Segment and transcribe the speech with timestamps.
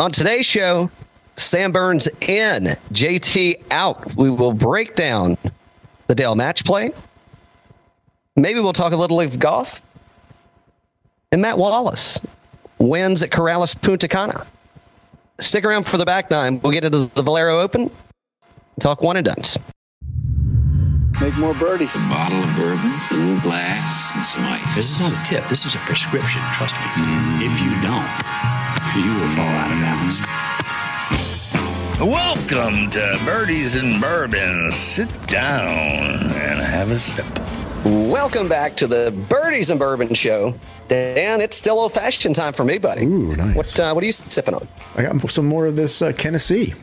[0.00, 0.90] On today's show,
[1.36, 4.16] Sam Burns in, JT out.
[4.16, 5.36] We will break down
[6.06, 6.92] the Dell match play.
[8.34, 9.82] Maybe we'll talk a little of golf.
[11.30, 12.18] And Matt Wallace
[12.78, 14.46] wins at Corales Puntacana.
[15.38, 16.62] Stick around for the back nine.
[16.62, 17.90] We'll get into the Valero Open.
[18.80, 19.42] Talk one and done.
[21.20, 21.94] Make more birdies.
[21.94, 24.74] A bottle of bourbon, a little glass, and some ice.
[24.74, 25.46] This is not a tip.
[25.50, 26.40] This is a prescription.
[26.54, 26.86] Trust me.
[26.86, 27.42] Mm.
[27.42, 28.49] If you don't,
[28.96, 29.80] you will fall out of.
[32.00, 34.72] Welcome to Birdies and Bourbon.
[34.72, 37.26] Sit down and have a sip.
[37.84, 40.54] Welcome back to the Birdies and Bourbon Show.
[40.88, 43.04] Dan, it's still old fashioned time for me, buddy.
[43.04, 43.54] Ooh, nice.
[43.54, 44.66] What, uh, what are you sipping on?
[44.96, 46.74] I got some more of this uh, Tennessee.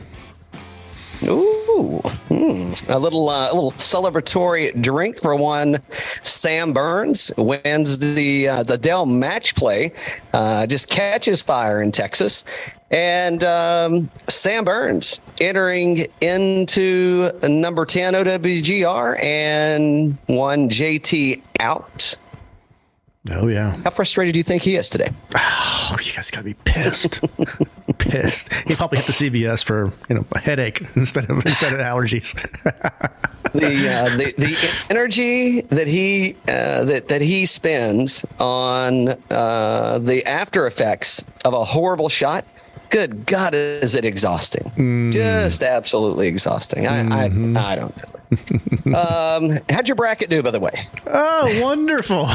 [1.24, 2.72] Ooh, hmm.
[2.88, 5.80] a little uh, a little celebratory drink for one.
[6.22, 9.92] Sam Burns wins the uh, the Dell match play.
[10.32, 12.44] Uh, just catches fire in Texas,
[12.90, 22.16] and um, Sam Burns entering into number ten OWGR and one JT out.
[23.30, 23.76] Oh yeah.
[23.82, 25.12] How frustrated do you think he is today?
[25.90, 27.24] Oh, you guys gotta be pissed.
[27.98, 28.52] pissed.
[28.66, 32.34] He probably hit the CVS for you know a headache instead of instead of allergies.
[33.52, 34.56] the, uh, the the
[34.90, 41.64] energy that he uh, that that he spends on uh, the after effects of a
[41.64, 42.44] horrible shot.
[42.90, 45.10] Good God, is it exhausting?
[45.12, 46.86] Just absolutely exhausting.
[46.86, 48.98] I I, I don't know.
[48.98, 50.88] um, how'd your bracket do, by the way?
[51.06, 52.28] oh, wonderful.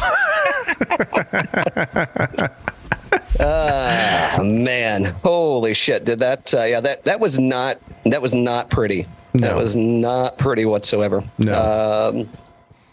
[3.39, 6.06] Oh, man, holy shit!
[6.06, 6.53] Did that?
[6.53, 9.08] Uh, yeah, that that was not that was not pretty.
[9.33, 11.23] That was not pretty whatsoever.
[11.39, 12.11] No.
[12.14, 12.30] Um,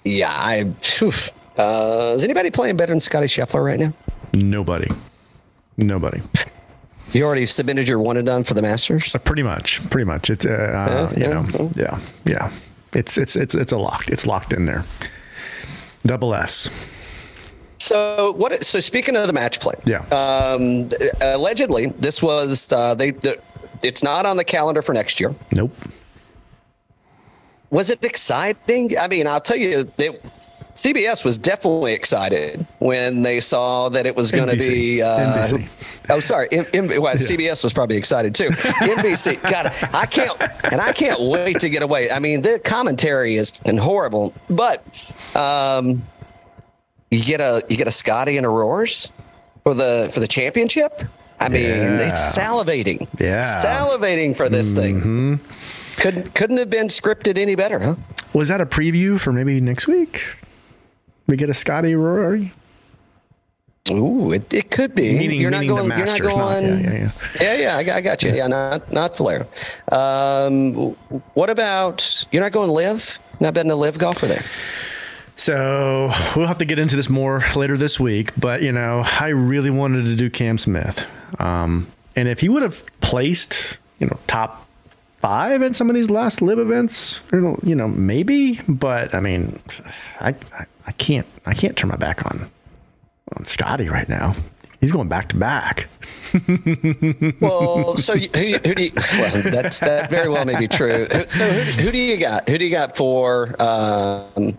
[0.05, 0.73] yeah, I.
[0.83, 1.13] phew.
[1.59, 3.93] Uh, is anybody playing better than Scottie Scheffler right now?
[4.33, 4.91] Nobody.
[5.77, 6.23] Nobody.
[7.13, 9.15] You already submitted your one and done for the Masters.
[9.25, 9.83] Pretty much.
[9.91, 10.31] Pretty much.
[10.31, 11.71] It's uh, uh, you yeah, know.
[11.75, 12.01] Yeah.
[12.25, 12.51] Yeah.
[12.93, 14.09] It's it's it's it's a lock.
[14.09, 14.85] It's locked in there.
[16.07, 16.71] Double S.
[17.81, 18.65] So what?
[18.65, 20.01] So speaking of the match play, Yeah.
[20.11, 23.11] Um, allegedly, this was uh, they.
[23.11, 23.41] The,
[23.83, 25.35] it's not on the calendar for next year.
[25.53, 25.75] Nope.
[27.71, 28.99] Was it exciting?
[28.99, 30.19] I mean, I'll tell you, they,
[30.75, 35.01] CBS was definitely excited when they saw that it was going to be.
[35.01, 35.69] Uh, NBC.
[36.11, 36.49] Oh, sorry.
[36.53, 38.49] M- M- well, CBS was probably excited too.
[38.49, 39.41] NBC.
[39.49, 40.39] God, I can't,
[40.73, 42.11] and I can't wait to get away.
[42.11, 44.85] I mean, the commentary is horrible, but
[45.35, 46.03] um,
[47.11, 49.11] you get a you get a Scottie and a Roars
[49.63, 51.03] for the for the championship.
[51.41, 52.09] I mean, Yeah.
[52.09, 53.09] it's salivating.
[53.19, 53.37] Yeah.
[53.65, 55.37] salivating for this Mm-hmm.
[55.37, 55.41] thing.
[55.97, 57.95] Couldn't couldn't have been scripted any better, huh?
[58.33, 60.23] Was that a preview for maybe next week?
[61.27, 62.53] We get a Scottie Rory.
[63.91, 65.15] Ooh, it, it could be.
[65.19, 65.91] Meaning- you're not meaning the going.
[65.99, 66.85] You're not Masters, not- going.
[66.85, 67.11] yeah, yeah,
[67.41, 68.35] yeah, yeah, I, got- I got you.
[68.35, 69.47] Yeah, not not Valero.
[69.91, 70.75] Um,
[71.35, 73.19] what about you're not going live?
[73.41, 74.45] Not betting a live golfer there.
[75.41, 78.33] So we'll have to get into this more later this week.
[78.37, 81.07] But you know, I really wanted to do Cam Smith,
[81.39, 84.69] um, and if he would have placed, you know, top
[85.23, 88.61] five in some of these last live events, you know, you know, maybe.
[88.69, 89.59] But I mean,
[90.21, 92.51] I, I I can't I can't turn my back on
[93.35, 94.35] on Scottie right now.
[94.79, 95.89] He's going back to back.
[97.41, 98.93] Well, so who, who do you?
[98.95, 101.09] Well, that's that very well may be true.
[101.29, 102.47] So who, who do you got?
[102.49, 104.59] Who do you got for um,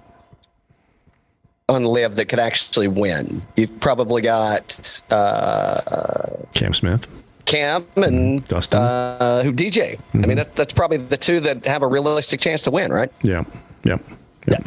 [1.69, 3.41] on live that could actually win?
[3.55, 7.07] You've probably got uh, Cam Smith.
[7.45, 8.79] Cam and Dustin.
[8.79, 9.99] Uh, who DJ?
[10.13, 13.11] I mean, that, that's probably the two that have a realistic chance to win, right?
[13.23, 13.43] Yeah.
[13.83, 14.01] Yep.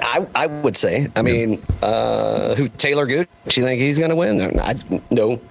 [0.01, 1.11] I, I would say.
[1.17, 3.29] I mean, uh, who Taylor Gooch?
[3.49, 4.41] Do you think he's going to win?
[4.61, 4.75] I
[5.11, 5.37] no.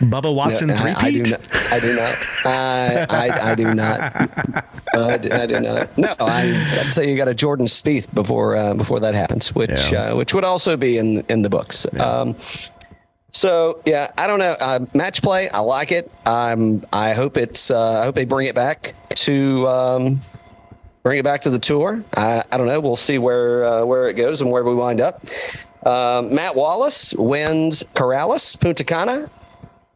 [0.00, 1.40] Bubba Watson I, I do not.
[1.72, 2.16] I do not.
[2.44, 4.64] I, I, I do not.
[4.94, 5.96] I do, I do not.
[5.98, 9.90] No, I, I'd say you got a Jordan Spieth before uh, before that happens, which
[9.90, 10.10] Yeah.
[10.12, 11.86] uh, which would also be in in the books.
[11.98, 12.36] Um,
[13.32, 14.52] so yeah, I don't know.
[14.52, 16.10] Uh, match play, I like it.
[16.24, 17.70] Um, I hope it's.
[17.70, 19.66] Uh, I hope they bring it back to.
[19.68, 20.20] Um,
[21.06, 22.02] bring it back to the tour.
[22.16, 22.80] I, I don't know.
[22.80, 25.24] We'll see where uh, where it goes and where we wind up.
[25.86, 29.30] Um, Matt Wallace wins Corales Puntacana.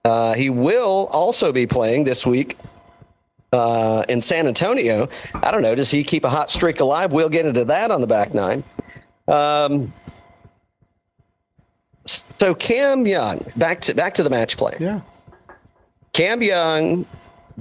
[0.04, 2.56] Uh, he will also be playing this week
[3.52, 5.08] uh, in San Antonio.
[5.34, 5.74] I don't know.
[5.74, 7.10] Does he keep a hot streak alive?
[7.10, 8.62] We'll get into that on the back nine.
[9.26, 9.92] Um,
[12.38, 14.76] so Cam Young, back to back to the match play.
[14.78, 15.00] Yeah.
[16.12, 17.04] Cam Young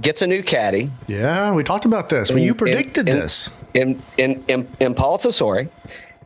[0.00, 0.90] gets a new caddy.
[1.06, 1.52] Yeah.
[1.52, 2.30] We talked about this.
[2.30, 3.50] Well, you predicted in- this.
[3.74, 5.68] in in in, in Paul Tesori,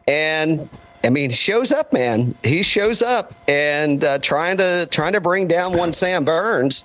[0.08, 0.68] and
[1.04, 2.34] I mean, shows up, man.
[2.42, 6.84] He shows up and uh, trying to trying to bring down one Sam Burns.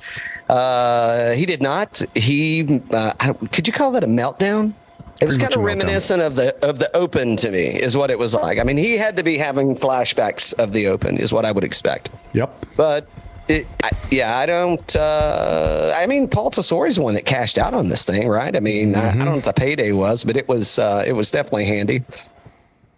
[0.49, 2.01] Uh, he did not.
[2.15, 4.73] He uh, I could you call that a meltdown?
[5.21, 5.65] It was Pretty kind of meltdown.
[5.81, 8.57] reminiscent of the of the Open to me, is what it was like.
[8.57, 11.63] I mean, he had to be having flashbacks of the Open, is what I would
[11.63, 12.09] expect.
[12.33, 12.65] Yep.
[12.77, 13.07] But
[13.49, 14.95] it, I, yeah, I don't.
[14.95, 18.55] Uh, I mean, Paul Tesori's one that cashed out on this thing, right?
[18.55, 21.13] I mean, I, I don't know what the payday was, but it was uh, it
[21.13, 22.03] was definitely handy.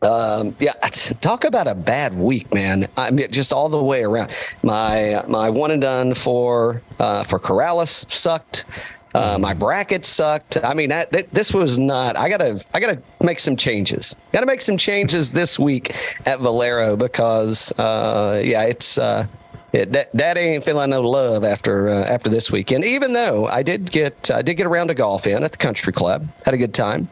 [0.01, 0.73] Um, yeah,
[1.21, 2.89] talk about a bad week, man.
[2.97, 4.31] I mean, just all the way around.
[4.61, 8.65] My my one and done for uh, for Corales sucked.
[9.13, 10.57] Uh, my bracket sucked.
[10.63, 12.17] I mean, that, that this was not.
[12.17, 14.15] I gotta I gotta make some changes.
[14.31, 15.93] Got to make some changes this week
[16.25, 18.97] at Valero because uh, yeah, it's.
[18.97, 19.27] Uh,
[19.73, 22.83] it, that, that ain't feeling no love after uh, after this weekend.
[22.83, 25.93] Even though I did get I did get around to golf in at the country
[25.93, 27.07] club, had a good time.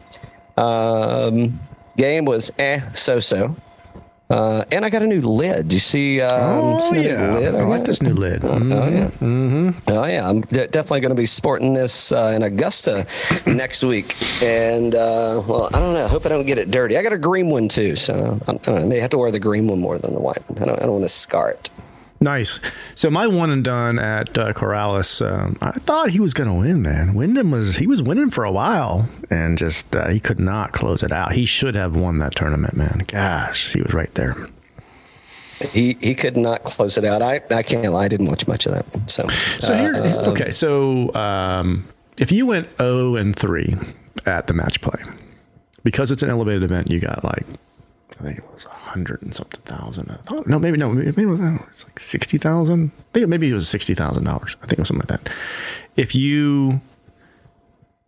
[0.56, 1.60] Um,
[1.96, 3.56] game was eh so so,
[4.28, 5.72] uh, and I got a new lid.
[5.72, 6.20] You see?
[6.20, 8.42] Um, Oh yeah, lid I like this new lid.
[8.42, 8.72] Mm-hmm.
[8.72, 9.70] Oh yeah, mm-hmm.
[9.88, 10.28] oh yeah.
[10.28, 13.06] I'm de- definitely going to be sporting this uh, in Augusta
[13.46, 16.04] next week, and uh, well, I don't know.
[16.04, 16.98] I hope I don't get it dirty.
[16.98, 19.30] I got a green one too, so I, don't know, I may have to wear
[19.30, 20.62] the green one more than the white one.
[20.62, 21.70] I don't, I don't want to scar it.
[22.22, 22.60] Nice.
[22.94, 26.54] So my one and done at uh, Corales, um, I thought he was going to
[26.54, 27.14] win, man.
[27.14, 31.02] Wyndham was he was winning for a while, and just uh, he could not close
[31.02, 31.32] it out.
[31.32, 33.04] He should have won that tournament, man.
[33.06, 34.36] Gosh, he was right there.
[35.72, 37.22] He he could not close it out.
[37.22, 38.04] I, I can't lie.
[38.04, 38.94] I didn't watch much of that.
[38.94, 39.08] one.
[39.08, 39.94] So So here,
[40.26, 40.50] okay.
[40.50, 41.86] So um,
[42.18, 43.76] if you went zero and three
[44.26, 45.02] at the match play,
[45.84, 47.46] because it's an elevated event, you got like
[48.20, 50.10] I think it was a hundred and something thousand.
[50.10, 52.90] I thought, no, maybe no, maybe it was, know, it's like sixty thousand.
[52.98, 54.56] I think maybe it was sixty thousand dollars.
[54.62, 55.32] I think it was something like that.
[55.96, 56.80] If you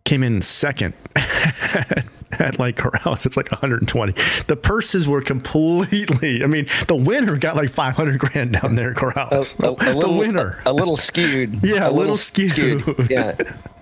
[0.05, 2.05] came in second at
[2.39, 4.13] at like Corales, it's like 120.
[4.47, 6.43] The purses were completely.
[6.43, 9.59] I mean, the winner got like 500 grand down there, Corales.
[9.61, 11.59] A, a, a the little, winner, a, little skewed.
[11.63, 12.81] Yeah, a, little, little skewed.
[12.81, 13.09] skewed.
[13.09, 13.35] Yeah,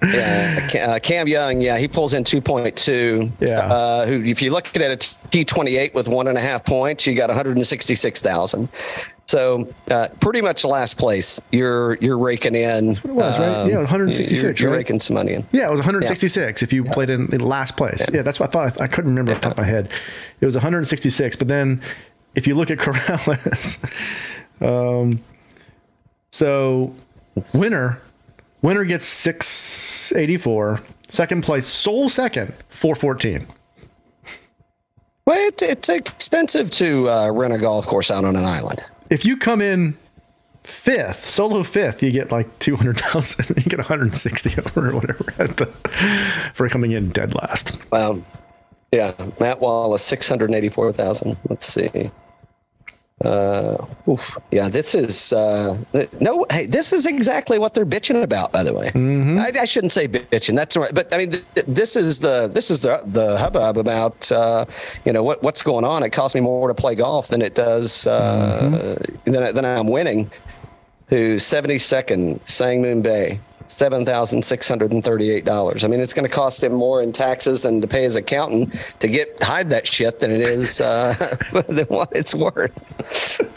[0.03, 0.91] yeah.
[0.95, 3.31] Uh, Cam Young, yeah, he pulls in 2.2.
[3.39, 3.59] Yeah.
[3.59, 4.97] Uh, who, if you look at a
[5.31, 8.69] T28 with one and a half points, you got 166,000.
[9.31, 11.39] So uh, pretty much last place.
[11.53, 12.87] You're you're raking in.
[12.87, 13.65] That's what it was, right?
[13.65, 14.79] Yeah, 166, You're, you're right?
[14.79, 15.47] raking some money in.
[15.53, 18.05] Yeah, it was 166 if you played in, in last place.
[18.11, 18.23] Yeah.
[18.23, 18.81] that's what I thought.
[18.81, 19.89] I couldn't remember off the top of my head.
[20.41, 21.37] It was 166.
[21.37, 21.81] But then
[22.35, 23.79] if you look at Corales,
[24.59, 25.21] um,
[26.33, 26.93] so
[27.53, 28.01] winner,
[28.61, 30.81] winner gets 684.
[31.07, 33.47] Second place, sole second, 414.
[35.25, 38.83] Well, it, it's expensive to uh, rent a golf course out on an island.
[39.11, 39.97] If you come in
[40.63, 43.57] fifth, solo fifth, you get like 200,000.
[43.57, 45.65] You get 160 over or whatever at the,
[46.53, 47.77] for coming in dead last.
[47.91, 48.23] Wow.
[48.93, 51.37] Yeah, Matt Wallace, six hundred eighty-four thousand.
[51.47, 52.11] Let's see.
[53.23, 53.77] Uh,
[54.07, 54.37] oof.
[54.51, 55.77] Yeah, this is uh,
[56.19, 56.45] no.
[56.49, 58.51] Hey, this is exactly what they're bitching about.
[58.51, 60.55] By the way, I, I shouldn't say bitching.
[60.55, 60.93] That's right.
[60.93, 64.65] But I mean, th- th- this is the this is the the hubbub about uh,
[65.05, 66.01] you know what what's going on.
[66.03, 69.87] It costs me more to play golf than it does uh, than I- than I'm
[69.87, 70.31] winning.
[71.07, 73.39] Who's seventy second, Sang Moon Bae.
[73.71, 75.83] Seven thousand six hundred and thirty-eight dollars.
[75.83, 78.73] I mean, it's going to cost him more in taxes than to pay his accountant
[78.99, 81.13] to get hide that shit than it is uh,
[81.69, 83.41] than what it's worth.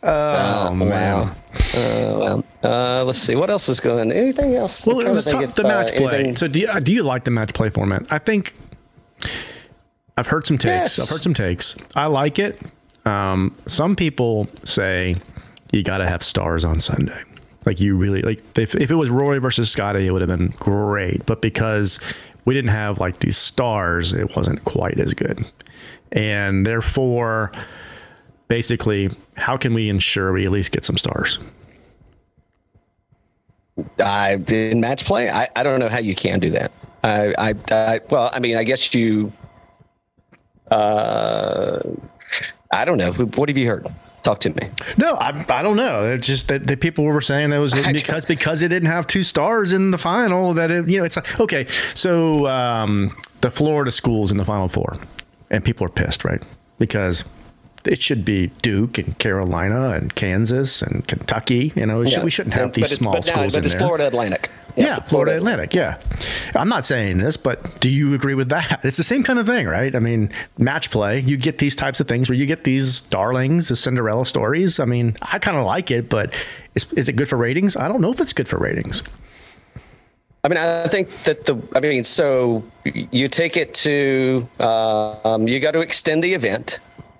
[0.00, 0.88] Oh, man.
[0.90, 1.22] Wow.
[1.22, 1.34] Uh,
[1.74, 4.12] well, uh, let's see what else is going.
[4.12, 4.86] Anything else?
[4.86, 6.14] Well, it was to think tough, if, the uh, match play.
[6.14, 8.06] anything- So do you, do you like the match play format?
[8.10, 8.54] I think
[10.16, 10.98] I've heard some takes.
[10.98, 11.00] Yes.
[11.00, 11.76] I've heard some takes.
[11.96, 12.60] I like it.
[13.04, 15.16] Um, some people say
[15.72, 17.20] you got to have stars on Sunday.
[17.68, 20.54] Like you really like if, if it was Rory versus Scottie, it would have been
[20.58, 21.26] great.
[21.26, 22.00] But because
[22.46, 25.44] we didn't have like these stars, it wasn't quite as good.
[26.10, 27.52] And therefore,
[28.48, 31.40] basically, how can we ensure we at least get some stars?
[34.02, 35.28] I in match play.
[35.28, 36.72] I, I don't know how you can do that.
[37.04, 39.30] I, I, I well, I mean, I guess you.
[40.70, 41.80] Uh,
[42.72, 43.12] I don't know.
[43.12, 43.86] What have you heard?
[44.22, 44.68] Talk to me.
[44.96, 46.12] No, I, I don't know.
[46.12, 49.22] It's just that the people were saying that was because because it didn't have two
[49.22, 50.54] stars in the final.
[50.54, 54.68] That it, you know, it's like okay, so um, the Florida schools in the final
[54.68, 54.98] four,
[55.50, 56.42] and people are pissed, right?
[56.78, 57.24] Because
[57.84, 61.72] it should be Duke and Carolina and Kansas and Kentucky.
[61.76, 62.22] You know, Yeah.
[62.24, 63.80] we shouldn't have these small but now- schools but in it's there.
[63.80, 64.50] Florida Atlantic.
[64.76, 65.74] Yeah, Florida Atlantic.
[65.74, 65.96] Yeah.
[66.54, 68.80] I'm not saying this, but do you agree with that?
[68.84, 69.92] It's the same kind of thing, right?
[69.94, 73.68] I mean, match play, you get these types of things where you get these darlings,
[73.68, 74.78] the Cinderella stories.
[74.78, 76.32] I mean, I kind of like it, but
[76.76, 77.76] is, is it good for ratings?
[77.76, 79.02] I don't know if it's good for ratings.
[80.44, 85.58] I mean, I think that the, I mean, so you take it to, um, you
[85.58, 86.78] got to extend the event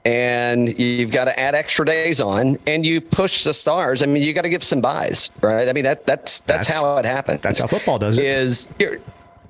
[0.09, 4.03] and you've got to add extra days on, and you push the stars.
[4.03, 5.69] I mean, you got to give some buys, right?
[5.69, 7.41] I mean, that that's that's, That's- how it happens.
[7.43, 8.25] that's how football does it.
[8.25, 8.71] Is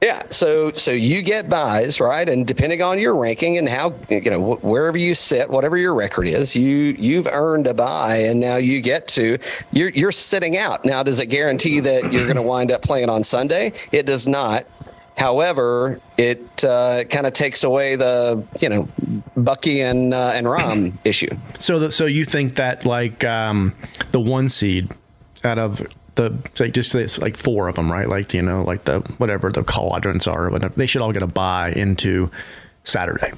[0.00, 2.28] yeah, so so you get buys, right?
[2.28, 5.92] And depending on your ranking and how you know wh- wherever you sit, whatever your
[5.94, 9.38] record is, you you've earned a buy, and now you get to
[9.72, 10.84] you're you're sitting out.
[10.84, 13.72] Now, does it guarantee that you're going to wind up playing on Sunday?
[13.90, 14.66] It does not.
[15.18, 18.88] However, it uh, kind of takes away the you know
[19.36, 21.36] Bucky and uh, and Rahm issue.
[21.58, 23.74] So, the, so you think that like um,
[24.12, 24.92] the one seed
[25.42, 28.08] out of the like just it's like four of them, right?
[28.08, 31.26] Like you know, like the whatever the quadrants are, whatever, they should all get a
[31.26, 32.30] buy into
[32.84, 33.32] Saturday.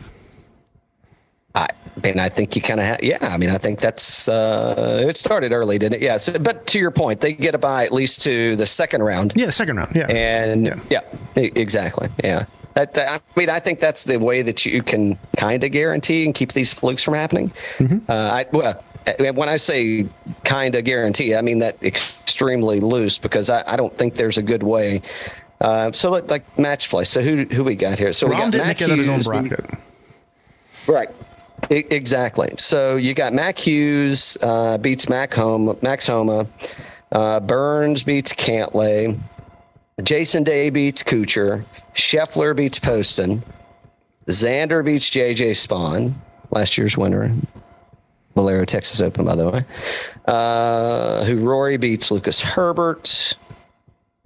[1.54, 1.68] I
[2.02, 3.18] mean, I think you kind of have, yeah.
[3.20, 6.02] I mean, I think that's uh, it started early, didn't it?
[6.02, 6.16] Yeah.
[6.18, 9.32] So, but to your point, they get a buy at least to the second round.
[9.34, 9.94] Yeah, second round.
[9.94, 10.78] Yeah, And Yeah.
[10.88, 11.00] yeah,
[11.34, 12.08] exactly.
[12.22, 12.46] Yeah.
[12.74, 16.32] That, I mean, I think that's the way that you can kind of guarantee and
[16.34, 17.52] keep these flukes from happening.
[18.08, 18.82] Uh, I, well,
[19.18, 20.06] when I say
[20.44, 24.42] kind of guarantee, I mean that extremely loose because I, I don't think there's a
[24.42, 25.02] good way.
[25.60, 27.02] Uh, so like, like match play.
[27.04, 28.12] So who who we got here?
[28.12, 29.26] So we got didn't make it his own Hughes.
[29.26, 29.66] bracket.
[30.86, 31.10] Right.
[31.68, 32.54] Exactly.
[32.58, 35.36] So you got Mac Hughes uh, beats Mac
[35.82, 36.46] Max Homa.
[37.12, 39.18] Uh, Burns beats Cantlay.
[40.02, 41.64] Jason Day beats Kuchar.
[41.94, 43.42] Scheffler beats Poston.
[44.28, 46.14] Xander beats JJ Spaun,
[46.50, 47.34] last year's winner.
[48.34, 49.64] Valero Texas Open, by the way.
[50.26, 53.36] Uh, who Rory beats Lucas Herbert.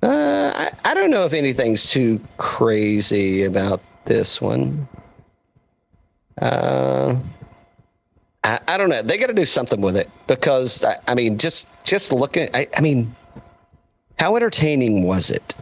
[0.02, 4.86] Uh, I, I don't know if anything's too crazy about this one.
[6.40, 7.16] Uh,
[8.42, 9.02] I, I don't know.
[9.02, 12.48] They got to do something with it because I, I mean, just just looking.
[12.54, 13.14] I, I mean,
[14.18, 15.54] how entertaining was it?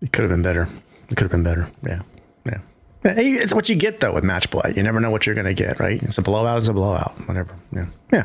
[0.00, 0.68] It could have been better.
[1.10, 1.68] It could have been better.
[1.86, 2.02] Yeah,
[2.46, 2.60] yeah.
[3.04, 4.72] It's what you get though with match play.
[4.76, 6.02] You never know what you're going to get, right?
[6.02, 6.58] It's a blowout.
[6.58, 7.12] It's a blowout.
[7.28, 7.54] Whatever.
[7.72, 8.24] Yeah, yeah.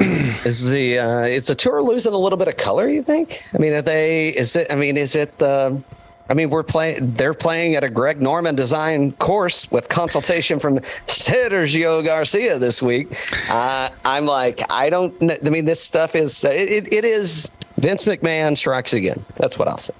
[0.44, 2.88] Is the uh, is the tour losing a little bit of color?
[2.88, 3.42] You think?
[3.52, 4.28] I mean, are they?
[4.28, 4.68] Is it?
[4.70, 5.82] I mean, is it the?
[6.28, 7.12] I mean, we're playing.
[7.14, 13.08] They're playing at a Greg Norman design course with consultation from Sergio Garcia this week.
[13.50, 15.14] Uh, I'm like, I don't.
[15.22, 16.44] I mean, this stuff is.
[16.44, 17.50] It, it, it is.
[17.78, 19.24] Vince McMahon strikes again.
[19.36, 19.94] That's what I'll say.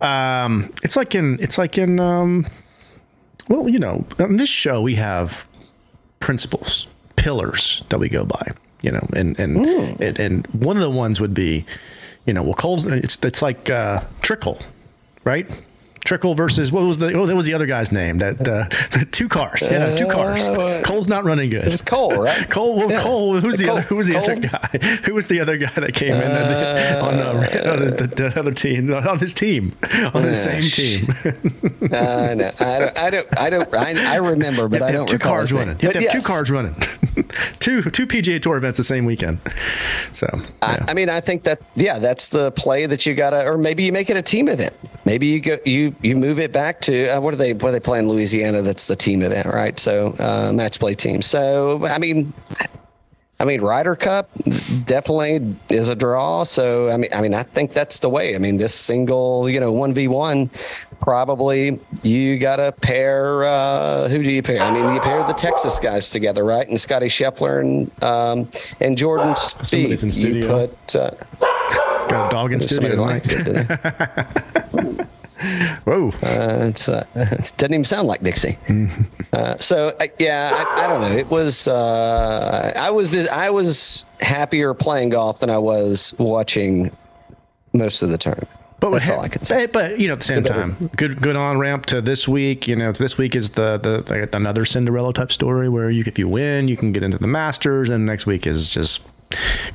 [0.00, 2.46] um, it's like in it's like in um,
[3.48, 5.46] well, you know, on this show we have
[6.20, 9.66] principles, pillars that we go by, you know, and and
[10.00, 11.64] and, and one of the ones would be,
[12.26, 14.58] you know, well, Cole's it's it's like uh, trickle,
[15.24, 15.46] right?
[16.04, 18.68] Trickle versus what was the oh that was the other guy's name that uh,
[19.12, 20.48] two cars yeah two cars
[20.84, 22.48] Cole's not running good It's Cole, right?
[22.50, 23.02] Cole, well, Yeah.
[23.02, 24.68] Cole, who's the Cole- other, who was the other guy?
[25.04, 27.00] Who was the other guy that came in on, uh,
[27.72, 29.74] on the, the other team on his team
[30.14, 31.08] on the same team?
[31.92, 32.98] Uh, no, I don't.
[32.98, 33.38] I don't.
[33.38, 33.74] I don't.
[33.74, 35.78] I, I remember, but I don't two recall cars running.
[35.80, 36.12] You have to have yes.
[36.12, 36.74] two cars running.
[37.58, 39.38] two two PGA Tour events the same weekend.
[40.12, 40.26] So
[40.62, 40.84] I, yeah.
[40.88, 43.92] I mean, I think that yeah, that's the play that you gotta, or maybe you
[43.92, 44.74] make it a team event.
[45.04, 47.52] Maybe you go, you you move it back to uh, what are they?
[47.52, 48.08] What are they playing?
[48.08, 48.62] Louisiana.
[48.62, 49.78] That's the team event, right?
[49.78, 51.22] So uh, match play team.
[51.22, 52.32] So I mean,
[53.42, 54.30] I mean, Ryder Cup
[54.84, 56.44] definitely is a draw.
[56.44, 58.36] So I mean, I mean, I think that's the way.
[58.36, 60.48] I mean, this single, you know, one v one,
[61.00, 63.44] probably you got to pair.
[63.44, 64.62] Uh, who do you pair?
[64.62, 66.68] I mean, you pair the Texas guys together, right?
[66.68, 68.48] And Scottie Scheffler and um,
[68.80, 69.34] and Jordan
[69.72, 70.96] in You put.
[70.96, 71.10] Uh,
[72.08, 73.66] got a dog in studio likes it.
[75.84, 76.10] Whoa.
[76.22, 78.58] Uh, it's, uh, it doesn't even sound like Dixie.
[79.32, 81.16] Uh, so uh, yeah, I, I don't know.
[81.16, 86.94] It was uh, I was I was happier playing golf than I was watching
[87.72, 88.50] most of the tournament.
[88.78, 89.64] But that's all I can say.
[89.64, 92.68] But, you know, at the same time, good good on ramp to this week.
[92.68, 96.18] You know, this week is the the like another Cinderella type story where you if
[96.18, 99.00] you win, you can get into the Masters, and next week is just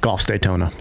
[0.01, 0.71] golf Daytona.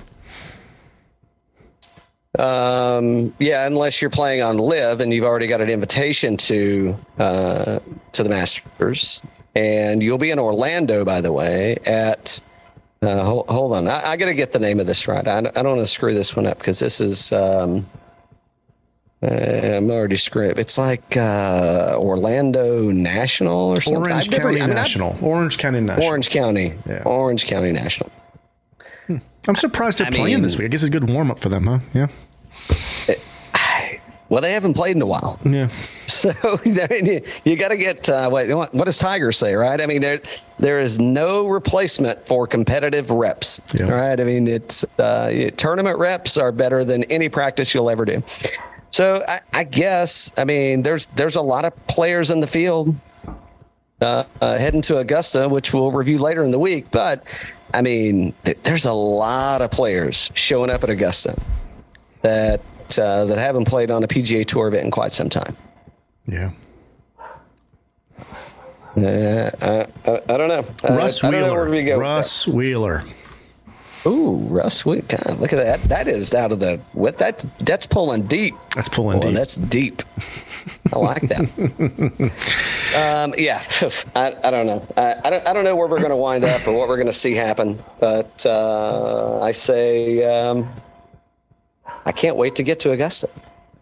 [2.38, 7.78] Um, yeah, unless you're playing on live and you've already got an invitation to uh,
[8.12, 9.22] to the Masters,
[9.54, 11.76] and you'll be in Orlando, by the way.
[11.86, 12.40] At
[13.02, 15.26] uh, hold, hold on, I, I got to get the name of this right.
[15.26, 17.32] I, I don't want to screw this one up because this is.
[17.32, 17.86] Um,
[19.22, 20.58] uh, I'm already screwed.
[20.58, 24.02] It's like uh, Orlando National or something.
[24.02, 25.16] Orange never- County I mean, I've- National.
[25.22, 26.06] Orange County National.
[26.06, 26.74] Orange County.
[26.86, 27.02] Yeah.
[27.06, 28.10] Orange County National.
[29.48, 30.66] I'm surprised they're I playing mean- this week.
[30.66, 31.78] I guess it's a good warm up for them, huh?
[31.94, 32.08] Yeah.
[34.28, 35.38] Well, they haven't played in a while.
[35.44, 35.68] Yeah.
[36.16, 36.30] So
[36.64, 39.78] you got to get uh, what, what what does Tiger say, right?
[39.78, 40.20] I mean, there
[40.58, 43.90] there is no replacement for competitive reps, Yeah.
[43.90, 44.18] right?
[44.18, 48.23] I mean, it's uh, tournament reps are better than any practice you'll ever do.
[48.92, 52.94] So I, I guess I mean there's there's a lot of players in the field.
[54.00, 56.87] uh, uh, heading to Augusta, which we'll review later in the week.
[56.90, 57.25] But
[57.75, 61.37] I mean, th- there's a lot of players showing up at Augusta
[62.26, 62.61] that
[62.99, 65.56] uh, that haven't played on a PGA Tour event in quite some time.
[66.26, 66.50] Yeah.
[68.97, 70.64] Uh, I, I, I don't know.
[70.97, 71.52] Russ I, know Wheeler.
[71.52, 71.99] where we go.
[71.99, 73.04] Russ Wheeler.
[74.06, 75.02] Ooh, Russ Wheeler.
[75.02, 75.83] God, look at that.
[75.88, 77.45] That is out of the with that.
[77.61, 78.54] That's pulling deep.
[78.75, 79.37] That's pulling Boy, deep.
[79.37, 80.02] That's deep.
[80.92, 81.40] I like that.
[83.25, 83.62] um, yeah,
[84.16, 84.87] I, I don't know.
[84.97, 86.97] I, I don't I don't know where we're going to wind up or what we're
[86.97, 87.83] going to see happen.
[88.00, 90.68] But uh, I say um,
[92.06, 93.28] I can't wait to get to Augusta.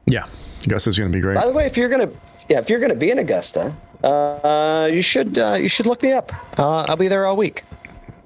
[0.06, 0.26] Yeah.
[0.66, 1.36] Augusta's going to be great.
[1.36, 2.10] By the way, if you're gonna,
[2.48, 6.12] yeah, if you're gonna be in Augusta, uh, you should uh, you should look me
[6.12, 6.32] up.
[6.58, 7.64] Uh, I'll be there all week,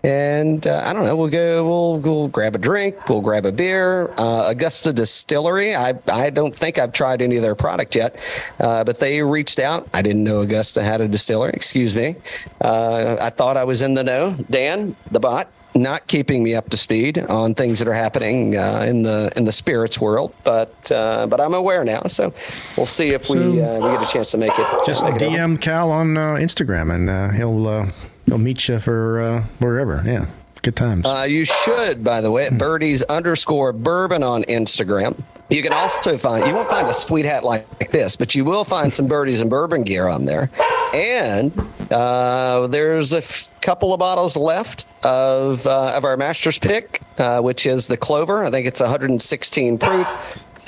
[0.04, 1.16] and uh, I don't know.
[1.16, 1.64] We'll go.
[1.64, 3.08] We'll we'll grab a drink.
[3.08, 4.12] We'll grab a beer.
[4.16, 5.74] Uh, Augusta Distillery.
[5.74, 8.20] I I don't think I've tried any of their product yet,
[8.60, 9.88] uh, but they reached out.
[9.92, 11.52] I didn't know Augusta had a distillery.
[11.54, 12.16] Excuse me.
[12.60, 14.36] Uh, I thought I was in the know.
[14.50, 18.84] Dan, the bot not keeping me up to speed on things that are happening uh,
[18.86, 22.02] in the in the spirits world, but uh, but I'm aware now.
[22.08, 22.32] So
[22.76, 24.66] we'll see if we uh, we get a chance to make it.
[24.84, 25.20] Just make it.
[25.22, 27.90] DM Cal on uh, Instagram, and uh, he'll uh,
[28.26, 30.02] he'll meet you for uh, wherever.
[30.04, 30.26] Yeah,
[30.62, 31.06] good times.
[31.06, 35.22] Uh, you should, by the way, at birdies underscore bourbon on Instagram.
[35.50, 38.44] You can also find, you won't find a sweet hat like, like this, but you
[38.44, 40.50] will find some birdies and bourbon gear on there.
[40.92, 41.52] And
[41.90, 47.40] uh, there's a f- couple of bottles left of, uh, of our master's pick, uh,
[47.40, 48.44] which is the Clover.
[48.44, 50.06] I think it's 116 proof.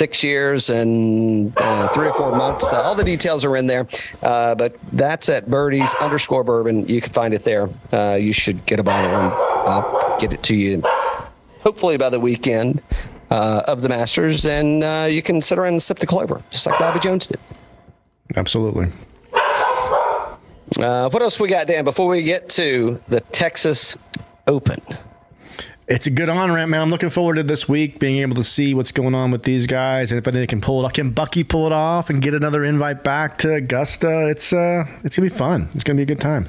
[0.00, 2.72] Six years and uh, three or four months.
[2.72, 3.86] Uh, all the details are in there,
[4.22, 6.88] uh, but that's at birdies underscore bourbon.
[6.88, 7.68] You can find it there.
[7.92, 9.32] Uh, you should get a bottle and
[9.68, 10.82] I'll get it to you
[11.62, 12.82] hopefully by the weekend
[13.30, 16.66] uh, of the Masters, and uh, you can sit around and sip the clover, just
[16.66, 17.38] like Bobby Jones did.
[18.36, 18.86] Absolutely.
[20.78, 21.84] Uh, what else we got, Dan?
[21.84, 23.96] Before we get to the Texas
[24.46, 24.80] Open,
[25.90, 26.82] It's a good on ramp, man.
[26.82, 29.66] I'm looking forward to this week being able to see what's going on with these
[29.66, 32.32] guys, and if they can pull it off, can Bucky pull it off and get
[32.32, 34.28] another invite back to Augusta?
[34.28, 35.68] It's uh, it's gonna be fun.
[35.74, 36.48] It's gonna be a good time.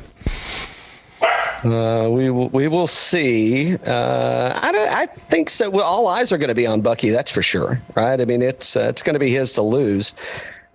[1.64, 3.76] uh, we will, we will see.
[3.78, 5.72] Uh, I don't, I think so.
[5.72, 7.10] Well, all eyes are going to be on Bucky.
[7.10, 8.22] That's for sure, right?
[8.22, 10.14] I mean, it's uh, it's going to be his to lose.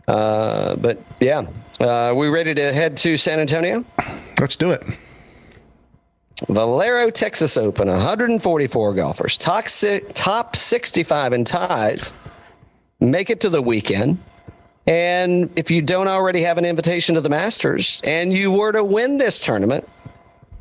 [0.09, 1.47] Uh, but yeah,
[1.79, 3.85] uh, we ready to head to San Antonio?
[4.41, 4.83] Let's do it.
[6.49, 12.13] Valero Texas Open, 144 golfers, top, si- top 65 in ties,
[13.01, 14.19] make it to the weekend.
[14.87, 18.85] And if you don't already have an invitation to the Masters and you were to
[18.85, 19.89] win this tournament,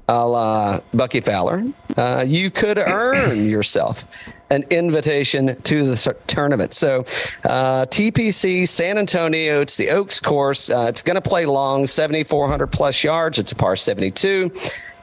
[0.08, 1.64] a la Bucky Fowler,
[1.98, 4.08] uh, you could earn yourself
[4.52, 6.74] an invitation to the tournament.
[6.74, 7.02] So,
[7.44, 10.70] uh, TPC San Antonio, it's the Oaks course.
[10.70, 13.40] Uh, it's going to play long, 7,400 plus yards.
[13.40, 14.52] It's a par 72.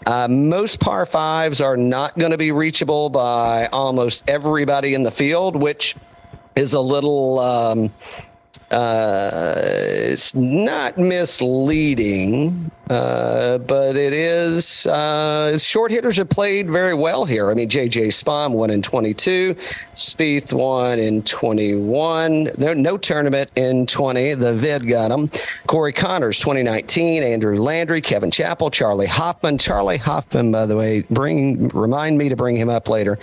[0.07, 5.11] Uh, most par fives are not going to be reachable by almost everybody in the
[5.11, 5.95] field, which
[6.57, 7.39] is a little.
[7.39, 7.93] Um,
[8.71, 14.87] uh, it's not misleading, uh, but it is.
[14.87, 17.51] Uh, short hitters have played very well here.
[17.51, 18.09] I mean, J.J.
[18.09, 19.55] Spaun won in 22,
[19.95, 22.51] Spieth won in 21.
[22.59, 24.35] There no tournament in 20.
[24.35, 25.31] The vid got him.
[25.67, 29.59] Corey Conners 2019, Andrew Landry, Kevin Chappell, Charley Hoffman.
[29.59, 33.19] Charley Hoffman, by the way, bring remind me to bring him up later.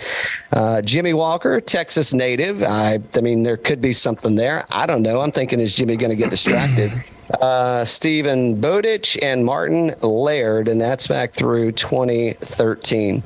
[0.52, 2.62] Uh, Jimmy Walker, Texas native.
[2.62, 4.64] I, I mean, there could be something there.
[4.70, 5.20] I don't know.
[5.20, 6.92] I'm thinking, is Jimmy going to get distracted?
[7.40, 13.22] Uh, Steven Bowditch and Martin Laird, and that's back through 2013.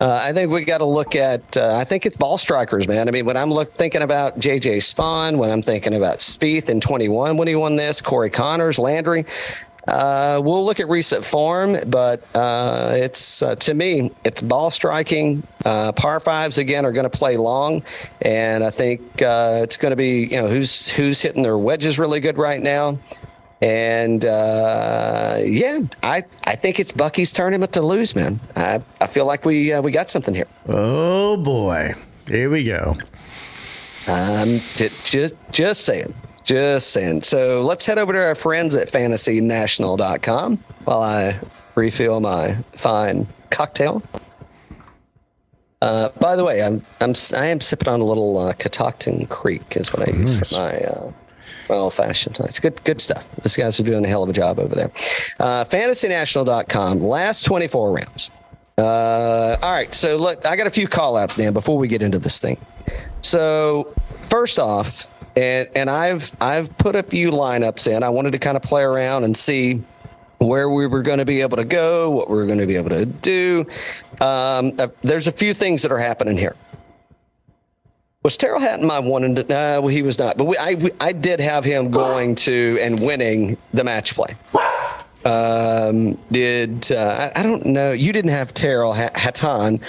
[0.00, 1.56] Uh, I think we got to look at.
[1.56, 3.08] Uh, I think it's ball strikers, man.
[3.08, 6.80] I mean, when I'm look, thinking about JJ Spaun, when I'm thinking about Spieth in
[6.80, 9.26] 21 when he won this, Corey Conners, Landry.
[9.88, 15.42] Uh, we'll look at recent form, but uh, it's uh, to me, it's ball striking.
[15.64, 17.82] Uh, par fives again are going to play long,
[18.20, 21.98] and I think uh, it's going to be you know who's who's hitting their wedges
[21.98, 22.98] really good right now.
[23.62, 28.38] And uh, yeah, I, I think it's Bucky's tournament to lose, man.
[28.54, 30.46] I, I feel like we uh, we got something here.
[30.68, 31.94] Oh boy,
[32.26, 32.96] here we go.
[34.06, 36.14] Um, j- just just saying,
[36.48, 37.20] just saying.
[37.20, 41.38] So let's head over to our friends at FantasyNational.com while I
[41.74, 44.02] refill my fine cocktail.
[45.82, 49.76] Uh, by the way, I'm I'm I am sipping on a little uh, Catoctin Creek
[49.76, 50.48] is what I use Nice.
[50.48, 51.12] for my uh,
[51.68, 52.48] my old fashioned tonight.
[52.48, 53.28] It's good good stuff.
[53.42, 54.90] These guys are doing a hell of a job over there.
[55.38, 57.00] Uh, FantasyNational.com.
[57.00, 58.30] Last 24 rounds.
[58.78, 62.00] Uh, all right, so look, I got a few call outs, Dan, before we get
[62.00, 62.56] into this thing.
[63.20, 63.92] So
[64.28, 65.06] first off,
[65.38, 68.02] and and I've I've put a few lineups in.
[68.02, 69.82] I wanted to kind of play around and see
[70.38, 72.76] where we were going to be able to go, what we were going to be
[72.76, 73.66] able to do.
[74.20, 76.56] Um, uh, there's a few things that are happening here.
[78.22, 80.90] Was Tyrrell Hatton my one and uh, well, he was not, but we, I we,
[81.00, 84.36] I did have him going to and winning the match play.
[85.24, 87.92] Um, did uh, I, I don't know?
[87.92, 89.80] You didn't have Tyrrell Hatton.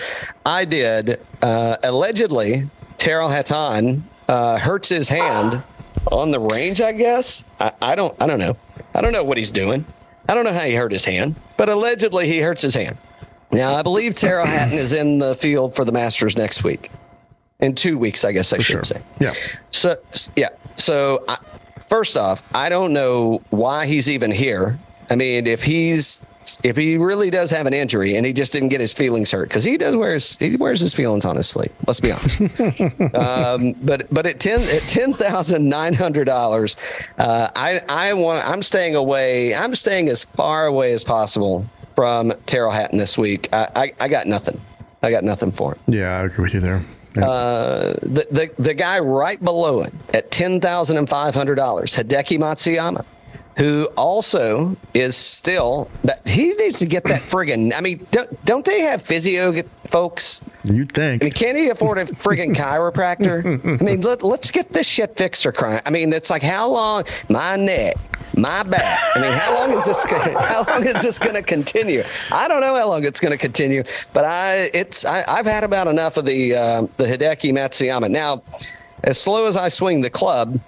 [0.46, 1.20] I did.
[1.42, 5.64] Uh, allegedly, Tyrrell Hatton uh, hurts his hand
[6.12, 6.80] on the range.
[6.80, 8.16] I guess I, I don't.
[8.22, 8.56] I don't know.
[8.94, 9.86] I don't know what he's doing.
[10.30, 12.98] I don't know how he hurt his hand, but allegedly he hurts his hand.
[13.52, 16.92] Now I believe Tyrrell Hatton is in the field for the Masters next week.
[17.60, 18.84] In two weeks, I guess I should sure.
[18.84, 19.02] say.
[19.20, 19.34] Yeah.
[19.72, 19.98] So
[20.36, 20.50] yeah.
[20.78, 21.38] So I,
[21.88, 24.78] first off, I don't know why he's even here.
[25.10, 26.26] I mean, if he's
[26.64, 29.48] if he really does have an injury and he just didn't get his feelings hurt
[29.48, 31.72] because he does wears he wears his feelings on his sleeve.
[31.88, 32.42] Let's be honest.
[33.16, 36.76] um, but but at ten at ten thousand nine hundred dollars,
[37.18, 39.56] uh, I I want I'm staying away.
[39.56, 43.50] I'm staying as far away as possible from Tyrrell Hatton this week.
[43.52, 44.62] I, I, I got nothing.
[45.04, 45.80] I got nothing for him.
[45.88, 46.84] Yeah, I agree with you there.
[47.16, 47.28] Yeah.
[47.28, 51.96] Uh, the, the the guy right below it at ten thousand and five hundred dollars,
[51.96, 53.04] Hideki Matsuyama,
[53.60, 58.66] who also is still that he needs to get that friggin' I mean, don't don't
[58.66, 60.42] they have physio folks?
[60.64, 61.24] You'd think.
[61.24, 63.82] I mean, can he afford a friggin' chiropractor?
[63.82, 65.82] I mean, let, let's get this shit fixed or crying.
[65.86, 67.04] I mean, it's like how long?
[67.28, 67.98] My neck,
[68.38, 68.98] my back.
[69.16, 70.06] I mean, how long is this?
[70.06, 72.04] Gonna, how long is this going to continue?
[72.32, 75.66] I don't know how long it's going to continue, but I it's I, I've had
[75.66, 78.10] about enough of the uh, the Hideki Matsuyama.
[78.10, 78.42] Now,
[79.04, 80.62] as slow as I swing the club.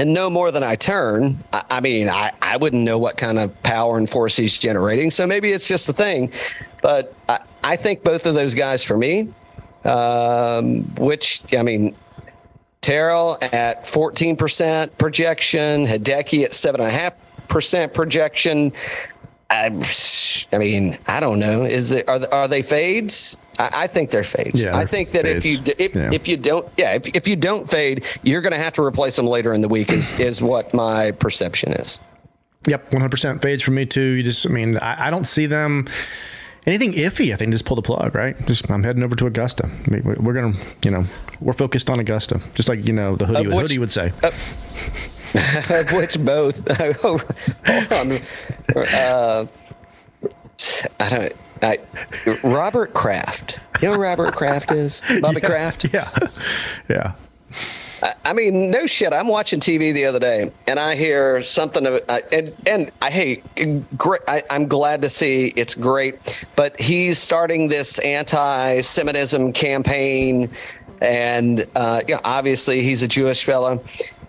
[0.00, 1.44] And no more than I turn.
[1.52, 5.10] I, I mean, I, I wouldn't know what kind of power and force he's generating.
[5.10, 6.32] So maybe it's just a thing.
[6.80, 9.28] But I, I think both of those guys for me,
[9.84, 11.94] um, which, I mean,
[12.80, 18.72] Tyrrell at 14% projection, Hideki at 7.5% projection.
[19.50, 19.66] I,
[20.50, 21.64] I mean, I don't know.
[21.64, 23.36] Is it are are they fades?
[23.60, 24.62] I, I think they're fades.
[24.64, 26.10] Yeah, I think that if you if, Yeah.
[26.12, 29.16] if you don't yeah if, if you don't fade, you're going to have to replace
[29.16, 29.92] them later in the week.
[29.92, 32.00] Is is what my perception is.
[32.66, 34.02] Yep, 100% fades for me too.
[34.02, 35.88] You just, I mean, I, I don't see them
[36.66, 37.32] anything iffy.
[37.32, 38.36] I think just pull the plug, right?
[38.46, 39.64] Just I'm heading over to Augusta.
[39.66, 41.04] I mean, we- we're gonna, you know,
[41.40, 44.12] we're focused on Augusta, just like you know the hoodie, which- hoodie would say.
[45.70, 46.66] of which both.
[47.00, 47.24] hold
[47.92, 48.20] on.
[48.76, 49.46] Uh,
[50.98, 51.32] I don't.
[51.62, 51.78] I,
[52.42, 53.60] Robert Kraft.
[53.80, 55.02] You know who Robert Kraft is?
[55.20, 55.92] Bobby Kraft.
[55.92, 56.10] yeah,
[56.88, 57.12] yeah.
[58.24, 59.12] I mean, no shit.
[59.12, 63.10] I'm watching TV the other day, and I hear something of uh, and and I
[63.10, 63.44] hate.
[63.98, 64.22] Great.
[64.26, 66.18] I, I'm glad to see it's great,
[66.56, 70.50] but he's starting this anti-Semitism campaign,
[71.02, 73.82] and uh, yeah, obviously he's a Jewish fellow.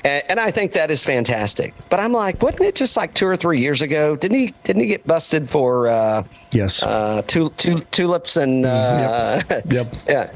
[0.03, 1.73] And, and I think that is fantastic.
[1.89, 4.15] But I'm like, wasn't it just like two or three years ago?
[4.15, 4.53] Didn't he?
[4.63, 6.81] Didn't he get busted for uh, Yes.
[6.83, 9.95] uh, tul- tul- tulips and uh, Yep.
[10.07, 10.31] yeah,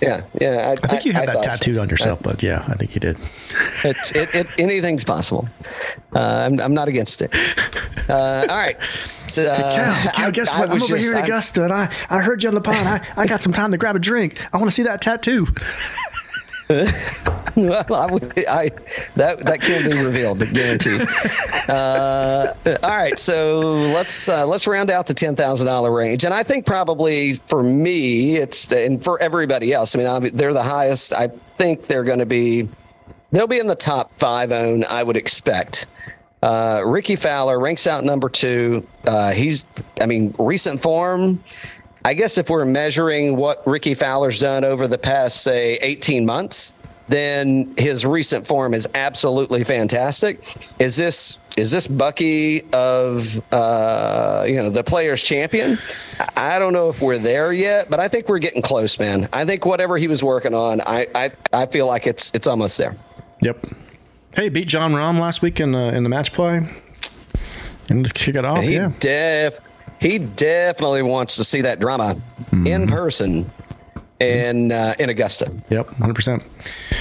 [0.00, 0.74] yeah, yeah.
[0.82, 1.50] I think you had that thought so.
[1.50, 3.16] tattooed on yourself, but yeah, I think you did.
[3.84, 5.48] It's it, it anything's possible.
[6.14, 7.34] Uh, I'm I'm not against it.
[8.08, 8.76] Uh, all right.
[9.26, 10.70] So, uh, Cal, Cal, I- guess I what?
[10.70, 12.76] I'm over just- here in I- Augusta, and I, I heard you on the pod.
[12.76, 14.40] I, I got some time to grab a drink.
[14.52, 15.46] I want to see that tattoo.
[17.56, 18.70] well, I, I-
[19.16, 21.06] that that can be revealed, guaranteed.
[21.68, 22.52] Uh,
[22.82, 23.60] all right, so
[23.92, 27.62] let's uh, let's round out the ten thousand dollar range, and I think probably for
[27.62, 29.94] me, it's and for everybody else.
[29.94, 31.12] I mean, obvi- they're the highest.
[31.12, 32.68] I think they're going to be
[33.30, 34.84] they'll be in the top five own.
[34.84, 35.86] I would expect.
[36.42, 38.86] Uh, Rickie Fowler ranks out number two.
[39.06, 39.64] Uh, he's,
[40.00, 41.42] I mean, recent form.
[42.06, 46.72] I guess if we're measuring what Rickie Fowler's done over the past, say, 18 months,
[47.08, 50.40] then his recent form is absolutely fantastic.
[50.78, 55.78] Is this is this Bucky of uh, you know the Players Champion?
[56.36, 59.28] I don't know if we're there yet, but I think we're getting close, man.
[59.32, 62.78] I think whatever he was working on, I I, I feel like it's it's almost
[62.78, 62.96] there.
[63.42, 63.66] Yep.
[64.32, 66.68] Hey, beat Jon Rahm last week in the in the match play,
[67.88, 68.62] and to kick it off.
[68.62, 68.92] he yeah.
[69.00, 69.58] def
[70.00, 72.16] he definitely wants to see that drama
[72.50, 72.66] Mm-hmm.
[72.66, 73.50] in person
[74.20, 75.52] in uh, in Augusta.
[75.68, 75.86] Yep.
[75.92, 76.14] 100.
[76.14, 76.42] percent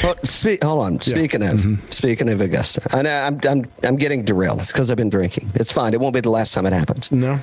[0.03, 1.01] Well, spe- hold on.
[1.01, 1.87] Speaking of Mm-hmm.
[1.89, 4.59] speaking of Augusta, I know I'm I'm I'm getting derailed.
[4.59, 5.51] It's because I've been drinking.
[5.55, 5.93] It's fine.
[5.93, 7.11] It won't be the last time it happens.
[7.11, 7.39] No.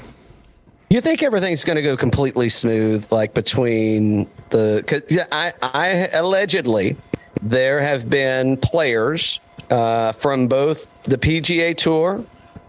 [0.91, 4.85] You think everything's going to go completely smooth, like between the?
[4.87, 6.97] Cause, yeah, I, I allegedly
[7.41, 12.23] there have been players uh, from both the PGA Tour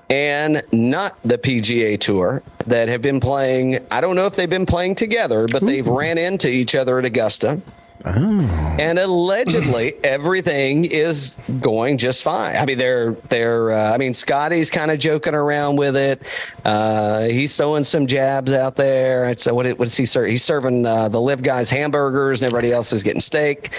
[0.10, 3.80] and not the PGA Tour that have been playing.
[3.92, 7.06] I don't know if they've been playing together, but they've ran into each other at
[7.06, 7.62] Augusta.
[8.06, 12.56] And allegedly, everything is going just fine.
[12.58, 13.72] I mean, they're they're.
[13.72, 16.22] Uh, I mean, Scottie's kind of joking around with it.
[16.66, 19.26] Uh, he's throwing some jabs out there.
[19.26, 19.68] And so what?
[19.80, 20.32] What is he serving?
[20.32, 23.70] He's serving uh, the live guys hamburgers, and everybody else is getting steak.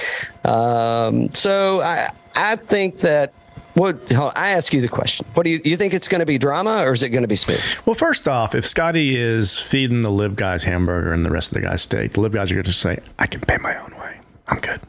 [0.44, 3.32] Um, so I I think that.
[3.74, 5.26] What I ask you the question?
[5.34, 7.28] What do you you think it's going to be drama or is it going to
[7.28, 7.60] be smooth?
[7.84, 11.54] Well, first off, if Scottie is feeding the live guys hamburger and the rest of
[11.54, 13.90] the guys steak, the live guys are going to say, "I can pay my own
[13.98, 14.20] way.
[14.46, 14.80] I'm good.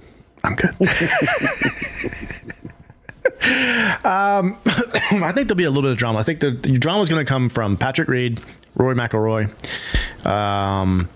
[0.43, 0.75] I'm good."
[4.05, 6.19] um, I think there'll be a little bit of drama.
[6.19, 8.41] I think the, the drama is going to come from Patrick Reed,
[8.75, 9.49] Rory McIlroy,
[10.25, 11.09] um,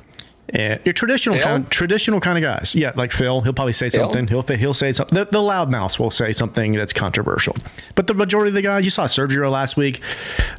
[0.53, 1.45] and your traditional Phil?
[1.45, 2.75] kind, traditional kind of guys.
[2.75, 3.41] Yeah, like Phil.
[3.41, 4.27] He'll probably say something.
[4.27, 5.15] He'll he'll say something.
[5.15, 7.55] The, the loudmouths will say something that's controversial.
[7.95, 10.01] But the majority of the guys, you saw Sergio last week.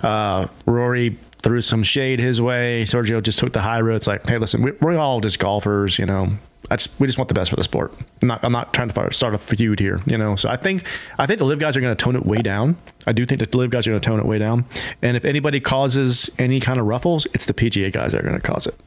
[0.03, 2.85] Uh, Rory threw some shade his way.
[2.85, 3.96] Sergio just took the high road.
[3.96, 6.37] It's like, hey, listen, we, we're all just golfers, you know.
[6.70, 7.92] I just, we just want the best for the sport.
[8.22, 10.37] I'm not, I'm not trying to start a feud here, you know.
[10.37, 10.85] So I think,
[11.18, 12.76] I think the live guys are going to tone it way down.
[13.07, 14.66] I do think the live guys are going to tone it way down.
[15.03, 18.40] And if anybody causes any kind of ruffles, it's the PGA guys that are going
[18.40, 18.79] to cause it.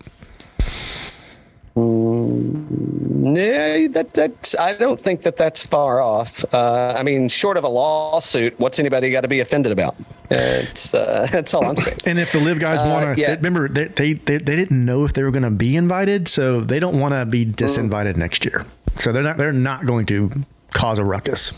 [3.35, 6.45] Yeah, that that I don't think that that's far off.
[6.53, 9.95] Uh, I mean, short of a lawsuit, what's anybody got to be offended about?
[10.29, 11.97] It's uh, that's all I'm saying.
[12.05, 13.31] And if the live guys Uh, want to, yeah.
[13.31, 16.61] remember they, they they they didn't know if they were going to be invited, so
[16.61, 18.65] they don't want to be disinvited next year.
[18.99, 20.29] So they're not they're not going to
[20.73, 21.53] cause a ruckus.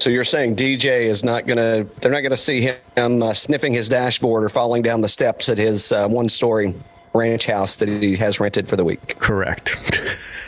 [0.00, 1.88] So you're saying DJ is not going to?
[2.00, 5.48] They're not going to see him uh, sniffing his dashboard or falling down the steps
[5.48, 6.74] at his uh, one-story
[7.14, 9.18] ranch house that he has rented for the week.
[9.18, 9.76] Correct.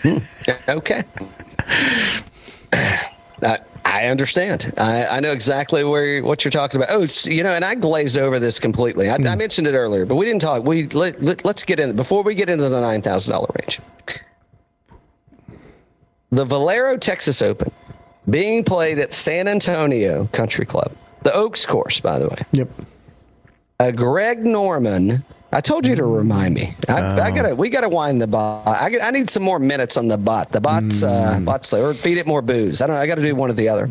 [0.69, 1.03] Okay.
[2.73, 4.73] I, I understand.
[4.77, 6.95] I, I know exactly where what you're talking about.
[6.95, 9.11] Oh, you know, and I glazed over this completely.
[9.11, 10.65] I, I mentioned it earlier, but we didn't talk.
[10.65, 13.81] We let, let, let's get in before we get into the nine thousand dollar range.
[16.31, 17.73] The Valero Texas Open
[18.29, 22.39] being played at San Antonio Country Club, the Oaks course, by the way.
[22.53, 22.69] Yep.
[23.79, 25.25] Uh, Greg Norman.
[25.53, 26.77] I told you to remind me.
[26.89, 27.55] I, I gotta.
[27.55, 28.67] We gotta wind the bot.
[28.67, 30.51] I, I need some more minutes on the bot.
[30.51, 32.83] The bot's uh, bot's or feed it more booze.
[32.83, 32.97] I don't.
[32.97, 33.03] know.
[33.03, 33.89] I got to do one or the other.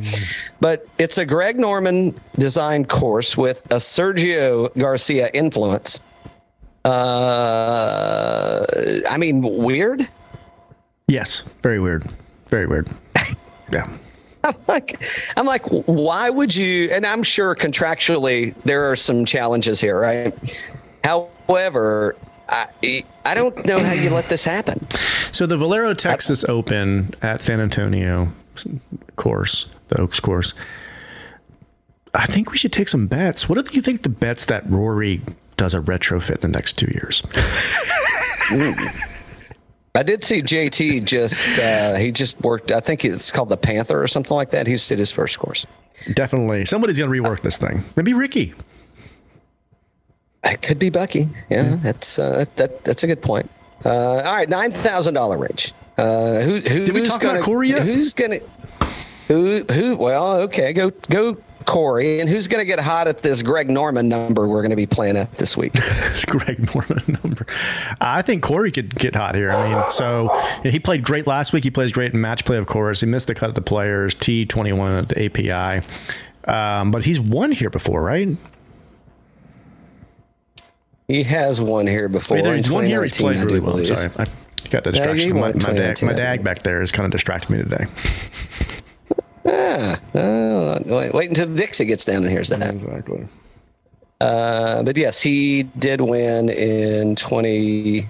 [0.60, 6.02] But it's a Greg Norman designed course with a Sergio Garcia influence.
[6.84, 8.66] Uh,
[9.10, 10.08] I mean, weird.
[11.08, 11.42] Yes.
[11.62, 12.08] Very weird.
[12.50, 12.90] Very weird.
[13.74, 13.90] Yeah.
[14.44, 15.04] I'm like,
[15.36, 16.90] I'm like, why would you?
[16.92, 20.36] And I'm sure contractually there are some challenges here, right?
[21.48, 22.16] However,
[22.48, 24.88] I, I don't know how you let this happen.
[25.32, 28.32] So the Valero Texas Open at San Antonio
[29.16, 30.54] course, the Oaks course.
[32.14, 33.50] I think we should take some bets.
[33.50, 35.22] What do you think the bets that Rory
[35.58, 37.24] does a retrofit in the next two years?
[39.96, 42.72] I did see JT just uh, he just worked.
[42.72, 44.68] I think it's called the Panther or something like that.
[44.68, 45.66] He's did his first course.
[46.14, 46.66] Definitely.
[46.66, 47.84] Somebody's going to rework this thing.
[47.96, 48.54] Maybe Rickie.
[50.46, 51.30] It could be Bucky.
[51.50, 53.50] Yeah, that's uh, that that's a good point.
[53.84, 55.74] Uh, all right, nine thousand dollar range.
[55.98, 57.82] Uh, who who Did we who's talk gonna, Corey yet?
[57.82, 58.40] Who's gonna
[59.28, 59.98] who who?
[59.98, 64.48] Well, okay, go go Corey, and who's gonna get hot at this Greg Norman number
[64.48, 65.74] we're gonna be playing at this week?
[66.16, 67.46] It's Greg Norman number.
[68.00, 69.52] I think Corey could get hot here.
[69.52, 70.30] I mean, so
[70.64, 71.64] yeah, he played great last week.
[71.64, 73.02] He plays great in match play, of course.
[73.02, 75.86] He missed the cut at the players, T21 at the API.
[76.46, 78.30] Um, but he's won here before, right?
[81.08, 82.38] He has one here before.
[82.38, 83.78] Either he's won here he's played I really do well.
[83.78, 83.96] I'm believe.
[83.96, 84.10] sorry.
[84.18, 84.26] I
[84.70, 85.36] got distraction.
[85.38, 87.86] won my, my, dag, 2019, my dag back there is kind of distracting me today.
[89.48, 92.74] Ah, uh, wait, wait until Dixie gets down and hears that.
[92.74, 93.28] Exactly.
[94.20, 98.10] Uh, but yes, he did win in 2019.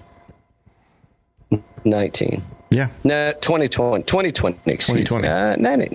[2.69, 2.88] Yeah.
[3.03, 4.03] No, 2020.
[4.03, 5.21] 2020, excuse 2020.
[5.21, 5.27] me.
[5.27, 5.88] Uh, no, no,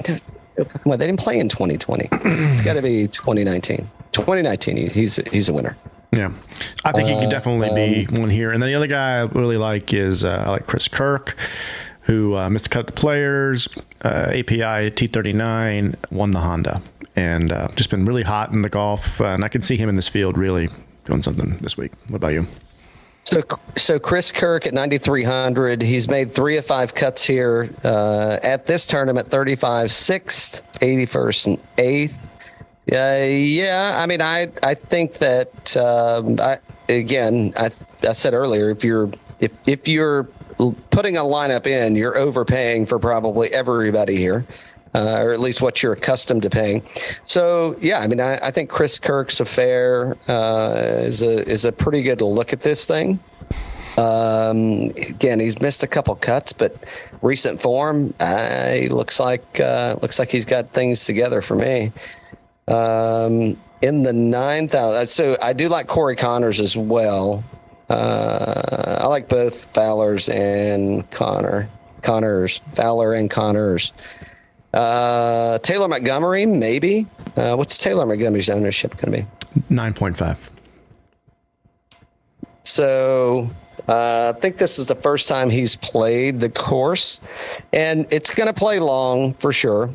[0.85, 2.09] well, they didn't play in 2020.
[2.13, 3.89] it's got to be 2019.
[4.13, 5.77] 2019, he- he's, he's a winner.
[6.13, 6.33] Yeah,
[6.85, 8.51] I think he Uh, could definitely be um, one here.
[8.51, 11.37] And then the other guy I really like is uh, I like Chris Kirk,
[12.03, 13.69] who uh, missed cut the players.
[14.03, 16.83] Uh, API T39 won the Honda,
[17.15, 19.21] and uh, just been really hot in the golf.
[19.21, 20.69] Uh, and I can see him in this field really
[21.05, 21.93] doing something this week.
[22.09, 22.47] What about you?
[23.25, 23.43] So,
[23.77, 25.83] so Chris Kirk at 9,300.
[25.83, 31.63] He's made three of five cuts here uh, at this tournament 35, 6th, 81st, and
[31.77, 32.15] 8th.
[32.91, 37.71] Uh, yeah, I mean, I I think that um, I again, I
[38.07, 40.25] I said earlier, if you're if if you're
[40.91, 44.45] putting a lineup in, you're overpaying for probably everybody here.
[44.93, 46.83] Uh, or at least what you're accustomed to paying.
[47.25, 50.75] So yeah, I mean, I, I think Chris Kirk's affair uh,
[51.05, 53.21] is a is a pretty good look at this thing.
[53.97, 56.77] Um, again, he's missed a couple cuts, but
[57.23, 61.93] recent form, uh, he looks like uh, looks like he's got things together for me.
[62.71, 67.43] Um, in the nine thousand, so I do like Corey Conners as well.
[67.89, 71.69] Uh, I like both Fowler's and Connor.
[72.03, 73.93] Conners, Fowler and Conners.
[74.73, 77.07] Uh, Taylor Montgomery, maybe.
[77.37, 79.63] Uh, what's Taylor Montgomery's ownership going to be?
[79.69, 80.51] Nine point five.
[82.65, 83.51] So
[83.89, 87.21] uh, I think this is the first time he's played the course,
[87.73, 89.91] and it's going to play long for sure.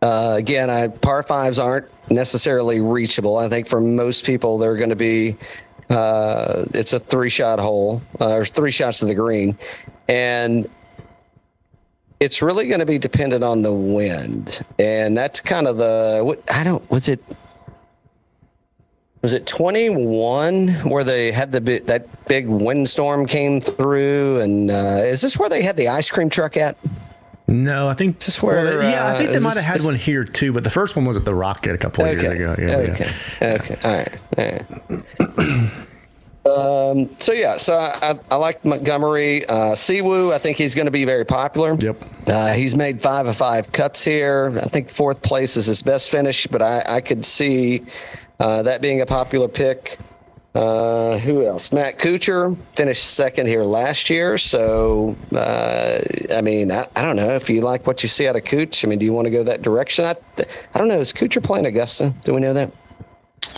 [0.00, 3.36] Uh, again, I, par fives aren't necessarily reachable.
[3.36, 5.36] I think for most people, they're going to be.
[5.90, 8.02] Uh, it's a three shot hole.
[8.20, 9.58] Uh, there's three shots to the green,
[10.06, 10.68] and
[12.20, 16.20] it's really going to be dependent on the wind, and that's kind of the.
[16.22, 16.88] What, I don't.
[16.90, 17.24] Was it?
[19.20, 24.40] Was it 21 where they had the bi- that big windstorm came through?
[24.40, 26.76] And uh, is this where they had the ice cream truck at?
[27.50, 29.94] No, I think This where, yeah, I uh, think they might have had this- one
[29.94, 32.54] here too, but the first one was at the Rocket a couple of years ago.
[32.58, 33.10] Yeah, okay.
[33.40, 33.54] yeah.
[33.54, 33.76] Okay.
[33.82, 34.62] All right.
[35.26, 35.72] All right.
[36.44, 39.46] um, so yeah, so I, I, I like Montgomery.
[39.46, 41.74] Uh, Siwoo, I think he's going to be very popular.
[41.80, 42.04] Yep.
[42.26, 44.58] Uh, he's made five of five cuts here.
[44.62, 47.84] I think fourth place is his best finish, but I, I could see
[48.40, 49.98] uh, that being a popular pick.
[50.54, 51.72] Uh, who else?
[51.72, 54.38] Matt Kuchar finished second here last year.
[54.38, 56.00] So, uh,
[56.34, 58.84] I mean, I, I don't know if you like what you see out of Cooch.
[58.84, 60.06] I mean, do you want to go that direction?
[60.06, 60.14] I,
[60.74, 60.98] I don't know.
[60.98, 62.14] Is Kuchar playing Augusta?
[62.24, 62.72] Do we know that?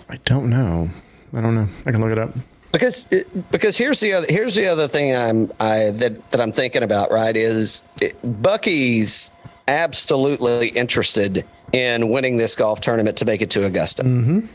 [0.09, 0.91] I don't know.
[1.33, 1.69] I don't know.
[1.87, 2.31] I can look it up.
[2.73, 3.05] Because
[3.51, 7.11] because here's the other here's the other thing I'm I that that I'm thinking about
[7.11, 9.33] right is it, Bucky's
[9.67, 14.05] absolutely interested in winning this golf tournament to make it to Augusta.
[14.05, 14.47] Mm-hmm.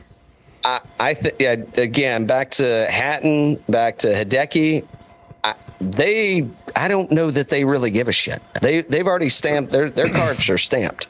[0.65, 4.85] I I think yeah, again back to Hatton back to Hideki.
[5.43, 8.41] I, they I don't know that they really give a shit.
[8.61, 11.07] They they've already stamped their their cards are stamped.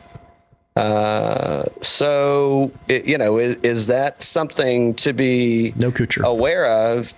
[0.75, 6.23] Uh, so it, you know, is, is that something to be No Kuchar.
[6.25, 7.13] aware of?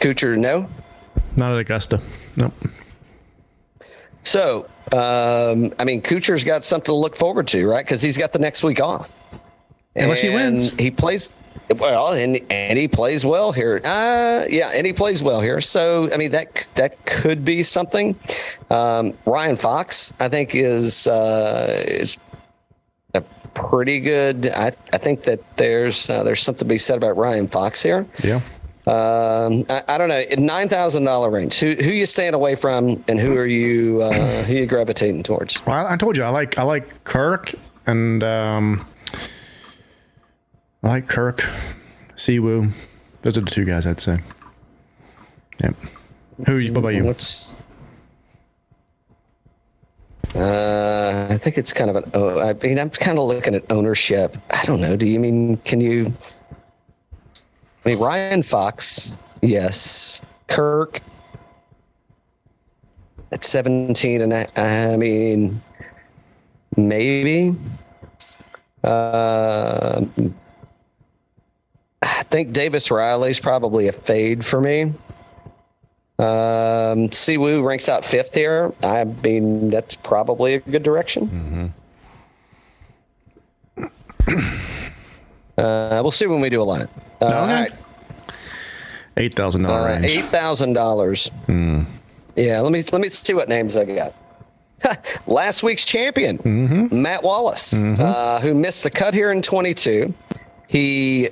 [0.00, 0.68] Kuchar, no.
[1.34, 2.02] Not at Augusta.
[2.36, 2.52] Nope.
[4.22, 7.82] So, um, I mean, Kuchar's got something to look forward to, right?
[7.84, 9.16] Because he's got the next week off.
[9.96, 10.72] Unless he wins.
[10.74, 11.32] He plays
[11.76, 13.80] well, and and he plays well here.
[13.84, 15.60] Uh, yeah, and he plays well here.
[15.60, 18.18] So, I mean, that that could be something.
[18.70, 22.18] Um, Ryan Fox, I think, is uh, is
[23.14, 23.22] a
[23.54, 24.48] pretty good.
[24.48, 28.06] I I think that there's uh, there's something to be said about Ryan Fox here.
[28.22, 28.40] Yeah.
[28.86, 30.22] Um, I, I don't know.
[30.36, 34.42] Nine thousand dollar range, who who you staying away from, and who are you uh,
[34.42, 35.64] who you gravitating towards?
[35.66, 37.54] Well, I, I told you I like I like Kirk
[37.86, 38.86] and um,
[40.84, 41.48] I like Kirk,
[42.14, 42.70] Siwoo.
[43.22, 44.18] Those are the two guys I'd say.
[45.60, 45.74] Yep.
[46.46, 46.60] Who?
[46.60, 47.04] What about you?
[47.04, 47.54] What's
[50.34, 52.10] uh, I think it's kind of an.
[52.12, 54.36] Oh, I mean, I'm kind of looking at ownership.
[54.50, 54.94] I don't know.
[54.94, 55.56] Do you mean?
[55.58, 56.12] Can you?
[57.84, 60.20] I mean, Ryan Fox, yes.
[60.48, 61.00] Kirk
[63.32, 65.62] at 17, and I, I mean,
[66.76, 67.56] maybe.
[68.82, 70.04] Uh,
[72.04, 74.92] I think Davis Riley's probably a fade for me.
[76.18, 78.72] Um, Siwoo ranks out fifth here.
[78.82, 81.72] I mean, that's probably a good direction.
[84.26, 84.56] Mm-hmm.
[85.56, 86.88] Uh, we'll see when we do a line.
[87.22, 87.70] Uh, all right.
[89.16, 91.30] Eight thousand dollar Uh, Eight thousand dollars.
[91.48, 94.14] Yeah, let me let me see what names I got.
[95.28, 96.40] Last week's champion,
[96.90, 100.12] Matt Wallace, uh, who missed the cut here in 22.
[100.66, 101.28] He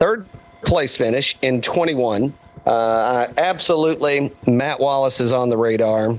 [0.00, 0.26] third
[0.62, 2.32] place finish in 21.
[2.66, 6.18] Uh, absolutely, Matt Wallace is on the radar.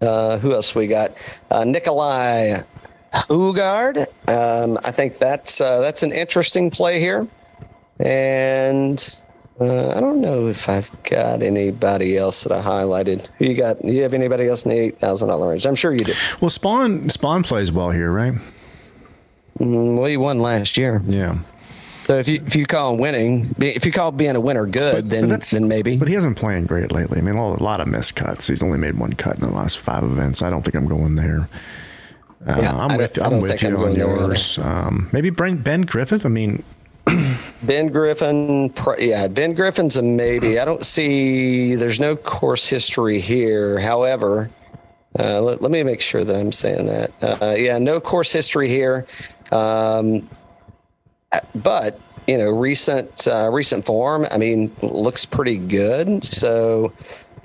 [0.00, 1.16] Uh, who else we got?
[1.50, 2.62] Uh, Nicolai
[3.14, 4.06] Højgaard.
[4.28, 7.26] Um, I think that's uh, that's an interesting play here,
[7.98, 9.14] and
[9.60, 13.26] uh, I don't know if I've got anybody else that I highlighted.
[13.38, 13.82] Who you got?
[13.84, 15.64] You have anybody else in the eight thousand dollar range?
[15.66, 16.12] I'm sure you do.
[16.42, 18.34] Well, Spaun Spaun plays well here, right?
[19.58, 21.38] Mm, Well, you won last year, Yeah.
[22.06, 25.10] So if you if you call him winning, if you call being a winner good,
[25.10, 25.96] then that's- then maybe.
[25.96, 27.18] But he hasn't been playing great lately.
[27.18, 28.46] I mean, a lot of missed cuts.
[28.46, 30.40] He's only made one cut in the last five events.
[30.40, 31.48] I don't think I'm going there.
[32.46, 34.56] Uh, Yeah, I'm with I'm with you I'm on yours.
[34.58, 36.24] Um, maybe Ben Griffith.
[36.24, 36.62] I mean,
[37.62, 40.60] Ben Griffin, yeah, Ben Griffin's a maybe.
[40.60, 41.74] I don't see.
[41.74, 43.80] There's no course history here.
[43.80, 44.48] However,
[45.18, 47.10] uh, let, let me make sure that I'm saying that.
[47.20, 49.06] Uh, yeah, no course history here.
[49.50, 50.28] Um,
[51.54, 56.24] but you know, recent uh, recent form, I mean, looks pretty good.
[56.24, 56.92] So,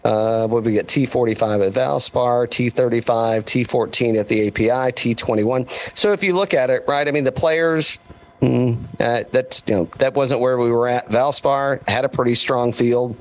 [0.03, 0.87] uh, what we get?
[0.87, 5.97] T45 at Valspar, T35, T14 at the API, T21.
[5.97, 7.99] So if you look at it, right, I mean, the players.
[8.41, 11.09] Mm, uh, that's you know that wasn't where we were at.
[11.09, 13.15] Valspar had a pretty strong field,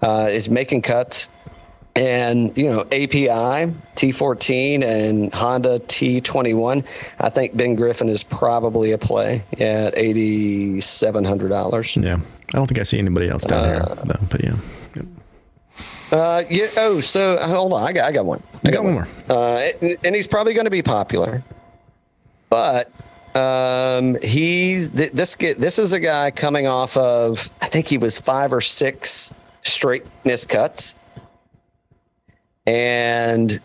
[0.00, 1.28] uh, is making cuts,
[1.96, 6.86] and you know API T14 and Honda T21.
[7.18, 11.96] I think Ben Griffin is probably a play at eighty seven hundred dollars.
[11.96, 12.20] Yeah.
[12.52, 14.04] I don't think I see anybody else down here.
[14.04, 14.56] No, but yeah.
[16.10, 16.66] Uh, yeah.
[16.76, 17.82] Oh, so hold on.
[17.82, 18.42] I got I got one.
[18.54, 19.08] I I got one more.
[19.28, 19.68] Uh,
[20.02, 21.44] and, he's probably going to be popular,
[22.48, 22.90] but
[23.36, 27.98] um, he's th- this get this is a guy coming off of I think he
[27.98, 29.32] was five or six
[29.62, 30.96] straight miscuts,
[32.66, 33.60] and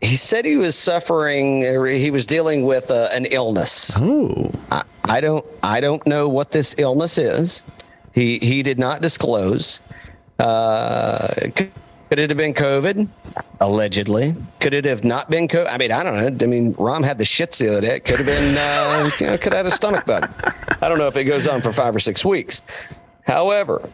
[0.00, 1.62] he said he was suffering.
[1.86, 4.00] He was dealing with uh, an illness.
[4.02, 4.50] Oh.
[4.70, 7.64] I, I don't I don't know what this illness is.
[8.12, 9.80] He he did not disclose.
[10.38, 11.70] Uh, could,
[12.08, 13.08] could it have been COVID?
[13.60, 14.34] Allegedly.
[14.60, 15.72] Could it have not been COVID?
[15.72, 16.44] I mean, I don't know.
[16.44, 17.96] I mean, Rahm had the shits the other day.
[17.96, 20.28] It could have been, uh, you know, could have had a stomach bug.
[20.82, 22.64] I don't know if it goes on for five or six weeks.
[23.22, 23.88] However,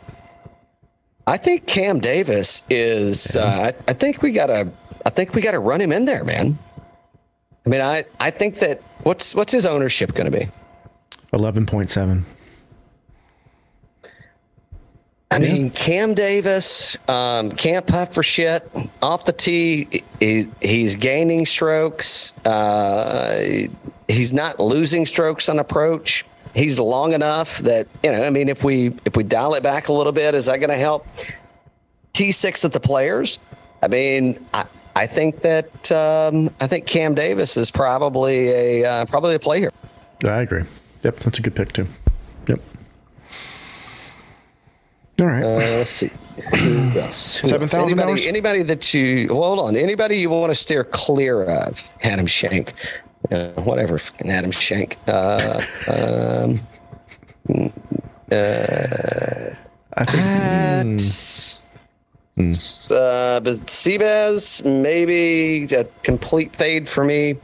[1.29, 3.37] I think Cam Davis is.
[3.37, 4.73] Uh, I, I think we gotta.
[5.05, 6.59] I think we gotta run him in there, man.
[7.67, 10.49] I mean, I I think that what's what's his ownership going to be?
[11.35, 12.25] 11.7.
[15.31, 18.67] I mean, Cam Davis um, can't putt for shit
[19.03, 20.03] off the tee.
[20.19, 22.33] He, he's gaining strokes.
[22.47, 23.69] Uh,
[24.09, 26.25] he's not losing strokes on approach.
[26.55, 28.23] He's long enough that you know.
[28.23, 30.71] I mean, if we if we dial it back a little bit, is that going
[30.71, 31.07] to help?
[32.13, 33.39] T six at the players.
[33.83, 39.05] I mean, I, I think that um, I think Cam Davis is probably a uh,
[39.05, 39.71] probably a play here.
[40.27, 40.65] I agree.
[41.05, 41.17] Yep.
[41.17, 41.87] That's a good pick, too.
[42.49, 42.61] Yep.
[45.21, 45.45] All right.
[45.45, 46.11] Uh, let's see.
[46.57, 47.37] Who else?
[47.37, 47.91] Who $7,000?
[47.91, 49.77] Anybody, anybody that you well, hold on.
[49.77, 51.89] Anybody you want to steer clear of?
[52.03, 52.75] Adam Schenk.
[53.31, 54.97] Uh, whatever, fucking Adam Schenk.
[55.07, 55.63] Uh,
[55.93, 56.61] um,
[58.31, 61.01] I think.
[62.91, 67.37] uh, but Seabass, maybe a complete fade for me.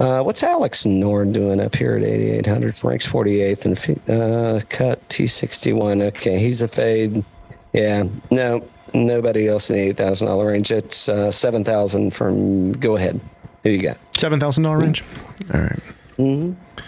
[0.00, 2.76] Uh, what's Alex Noren doing up here at 8,800?
[2.76, 3.76] Frank's 48th and
[4.08, 6.02] uh, cut T61.
[6.08, 7.24] Okay, he's a fade.
[7.72, 10.70] Yeah, no, nobody else in the $8,000 range.
[10.70, 13.20] It's uh, 7,000 from go ahead.
[13.62, 13.98] Who you got?
[14.12, 15.04] $7,000 range?
[15.52, 15.80] All right.
[16.18, 16.82] Mm-hmm.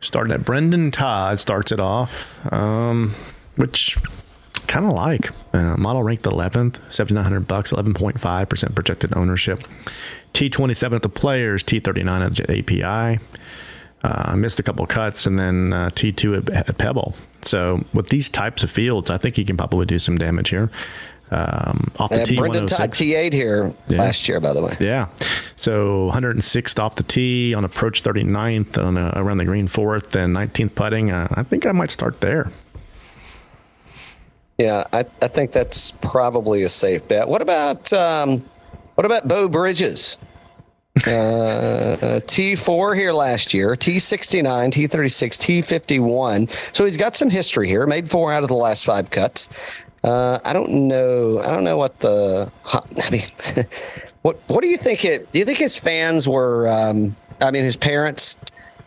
[0.00, 3.14] Starting at Brendon Todd starts it off, um,
[3.56, 3.98] which
[4.66, 9.62] kind of like uh, model ranked 11th, 7,900 bucks, 11.5% projected ownership.
[10.32, 13.22] T27 at the players, T39 at the API.
[14.02, 17.14] Uh, missed a couple cuts and then uh, T2 at, at Pebble.
[17.42, 20.70] So with these types of fields, I think he can probably do some damage here.
[21.32, 23.14] Um, off the Uh, Brendon Todd T106.
[23.14, 23.98] T8 here Yeah.
[24.00, 24.76] last year, by the way.
[24.80, 25.06] Yeah.
[25.56, 30.34] So 106th off the tee on approach 39th on uh, around the green fourth and
[30.34, 31.10] 19th putting.
[31.12, 32.50] Uh, I think I might start there.
[34.58, 37.28] Yeah, I, I think that's probably a safe bet.
[37.28, 38.44] What about um,
[38.96, 40.18] what about Bo Bridges?
[41.06, 46.50] Uh, T4 here last year, T69, T36, T51.
[46.76, 47.86] So he's got some history here.
[47.86, 49.48] Made four out of the last five cuts.
[50.02, 51.40] Uh, I don't know.
[51.40, 52.50] I don't know what the.
[52.64, 53.22] I mean,
[54.22, 55.04] what what do you think?
[55.04, 56.68] It do you think his fans were?
[56.68, 58.36] Um, I mean, his parents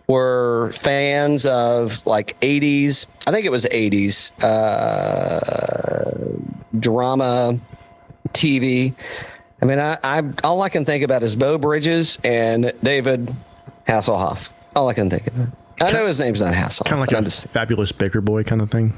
[0.08, 3.08] were fans of like 80s.
[3.26, 6.40] I think it was 80s uh,
[6.80, 7.60] drama
[8.30, 8.94] TV.
[9.62, 13.36] I mean, I, I all I can think about is Beau Bridges and David
[13.88, 14.50] Hasselhoff.
[14.76, 15.34] All I can think of.
[15.82, 16.86] I know his name's not Hasselhoff.
[16.86, 18.94] Kind of like a just fabulous Baker boy kind of thing.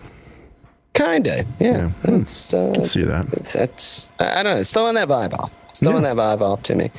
[0.95, 1.91] Kinda, yeah.
[2.05, 2.15] Yeah.
[2.21, 3.25] It's, uh, see that.
[3.33, 4.61] It's I I don't know.
[4.61, 5.59] It's throwing that vibe off.
[5.69, 6.89] It's throwing that vibe off to me.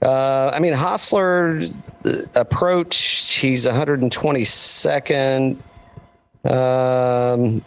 [0.00, 1.74] Uh, I mean, Hossler
[2.06, 2.96] uh, approach.
[3.34, 5.58] He's 122nd.
[6.44, 7.64] Um,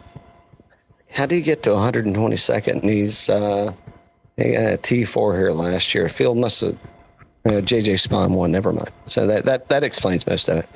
[1.11, 2.67] how did he get to 122nd?
[2.81, 3.73] And he's uh,
[4.37, 6.09] he got a T4 here last year.
[6.09, 6.77] Field must have.
[7.43, 8.51] Uh, JJ Spaun won.
[8.51, 8.91] Never mind.
[9.05, 10.69] So that that that explains most of it.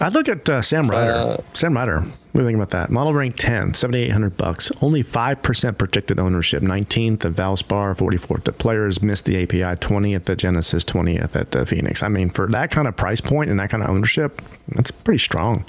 [0.00, 1.12] I look at uh, Sam Ryder.
[1.12, 2.00] Uh, Sam Ryder.
[2.00, 2.90] What do you think about that?
[2.90, 4.72] Model rank 10, 7,800 bucks.
[4.80, 6.62] Only 5% projected ownership.
[6.62, 9.02] 19th at Valspar, 44th at Players.
[9.02, 12.02] Missed the API, 20th at Genesis, 20th at uh, Phoenix.
[12.02, 15.18] I mean, for that kind of price point and that kind of ownership, that's pretty
[15.18, 15.64] strong.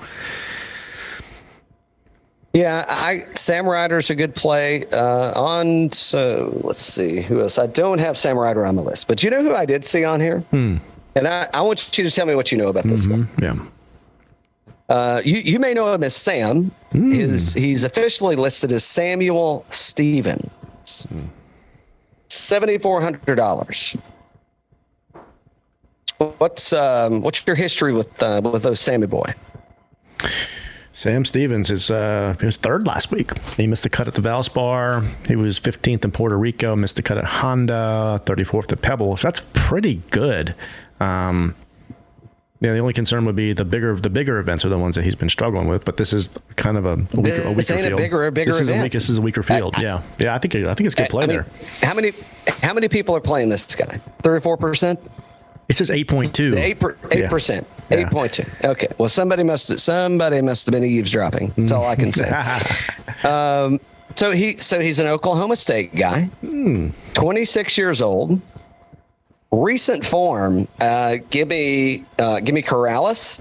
[2.53, 4.85] Yeah, I Sam Ryder's a good play.
[4.91, 7.57] Uh, on so let's see who else.
[7.57, 10.03] I don't have Sam Ryder on the list, but you know who I did see
[10.03, 10.79] on here, and
[11.27, 13.27] I, I want you to tell me what you know about this one.
[13.41, 13.55] Yeah.
[14.89, 16.71] Uh, you you may know him as Sam.
[16.91, 21.07] His he's officially listed as Samuel Stevens.
[22.29, 23.95] Seventy four hundred dollars.
[26.17, 29.33] What's um, what's your history with uh, with those Sammy boy?
[30.91, 33.35] Sam Stevens is uh, he was third last week.
[33.57, 35.05] He missed the cut at the Valspar.
[35.27, 36.75] He was 15th in Puerto Rico.
[36.75, 38.21] Missed the cut at Honda.
[38.25, 39.17] 34th at Pebble.
[39.17, 40.53] So that's pretty good.
[40.99, 41.55] Um,
[42.63, 45.03] yeah, the only concern would be the bigger the bigger events are the ones that
[45.03, 45.83] he's been struggling with.
[45.83, 47.97] But this is kind of a, a weaker, a weaker ain't a field.
[47.97, 49.75] bigger- a bigger this is a weak, this is a weaker field.
[49.77, 50.33] yeah, yeah.
[50.33, 51.45] I think I think it's good play I mean, there.
[51.81, 52.13] how many
[52.61, 53.99] how many people are playing this guy?
[54.21, 54.99] Thirty four percent.
[55.69, 56.55] It says 8.2.
[56.57, 57.65] Eight eight percent.
[57.89, 57.97] Yeah.
[57.97, 58.45] Eight point two.
[58.63, 58.87] Okay.
[58.97, 61.53] Well, somebody must somebody must have been eavesdropping.
[61.57, 62.29] That's all I can say.
[63.23, 63.79] um,
[64.15, 66.29] so he so he's an Oklahoma State guy,
[67.13, 68.39] twenty six years old.
[69.53, 70.67] Recent form.
[70.81, 73.39] Uh, give me uh, give me Corales,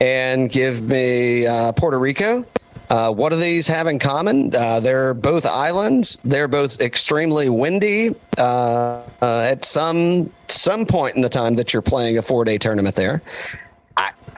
[0.00, 2.44] and give me uh, Puerto Rico.
[2.90, 4.54] Uh, what do these have in common?
[4.54, 6.18] Uh, they're both islands.
[6.24, 8.14] They're both extremely windy.
[8.36, 12.58] Uh, uh, at some some point in the time that you're playing a four day
[12.58, 13.22] tournament there,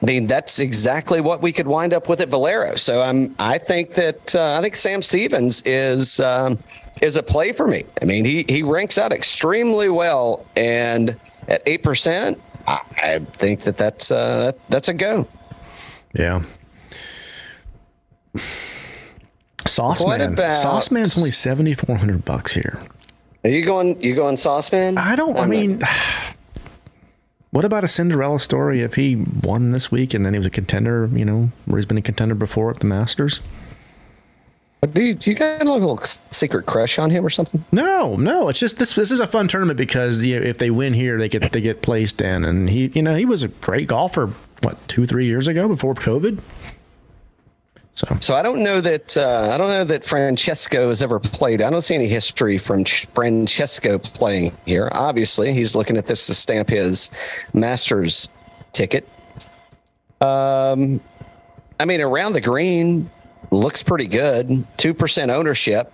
[0.01, 2.75] I mean that's exactly what we could wind up with at Valero.
[2.75, 6.57] So I'm I think that uh, I think Sam Stevens is um,
[7.01, 7.83] is a play for me.
[8.01, 13.61] I mean he he ranks out extremely well, and at eight percent, I, I think
[13.61, 15.27] that that's uh, that's a go.
[16.13, 16.43] Yeah.
[19.65, 20.33] Sauceman.
[20.33, 22.79] about- Sauceman's only 7400 bucks here.
[23.43, 24.01] Are you going?
[24.01, 24.97] You going saucepan?
[24.97, 25.37] I don't.
[25.37, 25.79] I I'm not- mean,
[27.51, 30.51] what about a Cinderella story if he won this week and then he was a
[30.51, 31.09] contender?
[31.13, 33.41] You know, where he's been a contender before at the Masters.
[34.93, 35.99] Do you, do you got a little
[36.31, 37.65] secret crush on him or something?
[37.71, 38.47] No, no.
[38.47, 38.93] It's just this.
[38.93, 41.59] This is a fun tournament because you know, if they win here, they get they
[41.59, 44.31] get placed in, and he, you know, he was a great golfer.
[44.61, 46.39] What two, three years ago before COVID.
[47.99, 51.61] So So I don't know that uh, I don't know that Francesco has ever played.
[51.61, 54.87] I don't see any history from Ch- Francesco playing here.
[54.93, 57.11] Obviously, he's looking at this to stamp his
[57.51, 58.29] Masters
[58.71, 59.05] ticket.
[60.21, 61.01] Um,
[61.77, 63.11] I mean, around the green
[63.51, 64.65] looks pretty good.
[64.77, 65.91] Two percent ownership.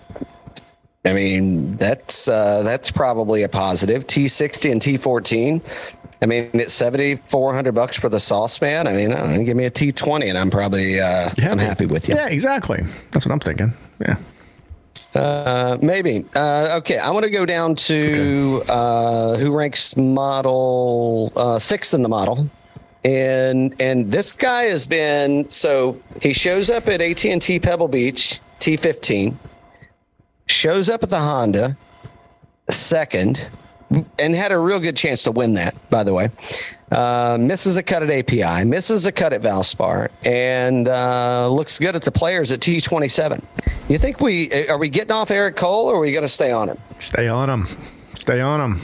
[1.05, 4.05] I mean, that's uh, that's probably a positive.
[4.05, 5.59] T sixty and T fourteen.
[6.21, 8.87] I mean, it's seventy four hundred bucks for the saucepan.
[8.87, 11.85] I mean, I know, give me a T twenty, and I'm probably uh, I'm happy
[11.85, 12.15] with you.
[12.15, 12.83] Yeah, exactly.
[13.11, 13.73] That's what I'm thinking.
[13.99, 14.17] Yeah.
[15.13, 16.25] Uh, maybe.
[16.35, 22.01] Uh, okay, I want to go down to uh, who ranks model uh, sixth in
[22.01, 22.49] the model,
[23.03, 27.87] and and this guy has been so he shows up at AT and T Pebble
[27.87, 29.37] Beach T fifteen,
[30.47, 31.77] shows up at the Honda
[32.69, 33.47] second,
[34.19, 35.75] and had a real good chance to win that.
[35.89, 36.29] By the way,
[36.91, 41.95] uh, misses a cut at API, misses a cut at Valspar, and uh, looks good
[41.95, 43.45] at the players at T twenty seven.
[43.89, 46.51] You think we are we getting off Eric Cole, or are we going to stay
[46.51, 46.77] on him?
[46.99, 47.67] Stay on him.
[48.15, 48.81] Stay on him.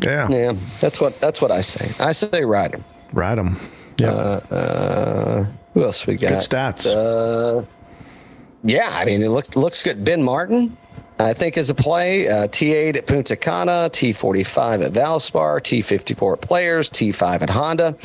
[0.00, 0.28] Yeah.
[0.28, 1.92] Yeah, that's what that's what I say.
[1.98, 2.84] I say ride him.
[3.12, 3.58] Ride him.
[3.98, 4.10] Yeah.
[4.10, 6.30] Uh, who else we got?
[6.30, 6.86] Good stats.
[6.86, 7.64] Uh,
[8.64, 10.04] yeah, I mean it looks looks good.
[10.04, 10.76] Ben Martin,
[11.18, 12.28] I think is a play.
[12.28, 17.96] Uh, T8 at Punta Cana, T45 at Valspar, T54 at Players, T5 at Honda.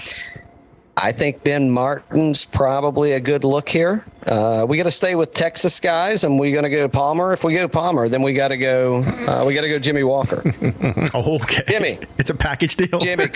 [1.01, 4.03] I think Ben Martin's probably a good look here.
[4.27, 7.31] Uh, we got to stay with Texas guys, and we're going to go Palmer.
[7.31, 9.01] If we go Palmer, then we got to go.
[9.03, 10.43] Uh, we got to go Jimmy Walker.
[11.15, 11.63] okay.
[11.69, 11.99] Jimmy.
[12.17, 12.99] It's a package deal.
[12.99, 13.27] Jimmy,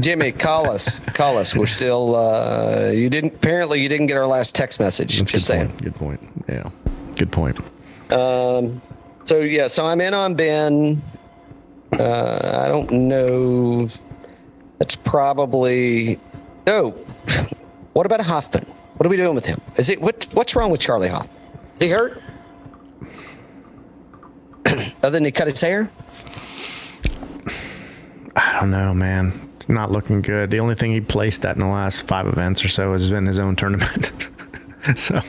[0.00, 1.00] Jimmy, call us.
[1.12, 1.54] Call us.
[1.54, 2.16] We're still.
[2.16, 3.34] Uh, you didn't.
[3.34, 5.18] Apparently, you didn't get our last text message.
[5.18, 5.68] That's Just good saying.
[5.68, 5.82] point.
[5.82, 6.20] Good point.
[6.48, 6.70] Yeah.
[7.16, 7.58] Good point.
[8.10, 8.80] Um,
[9.28, 11.02] so yeah, so I'm in on Ben.
[11.92, 13.86] Uh, I don't know.
[14.78, 16.18] That's probably.
[16.66, 16.92] Oh,
[17.92, 18.64] what about Hoffman?
[18.96, 19.60] What are we doing with him?
[19.76, 20.26] Is it what?
[20.32, 21.36] What's wrong with Charley Hoffman?
[21.78, 22.22] Is he hurt?
[25.02, 25.90] Other than he cut his hair?
[28.34, 29.50] I don't know, man.
[29.56, 30.50] It's not looking good.
[30.50, 33.26] The only thing he placed at in the last five events or so has been
[33.26, 34.10] his own tournament.
[34.96, 35.20] so,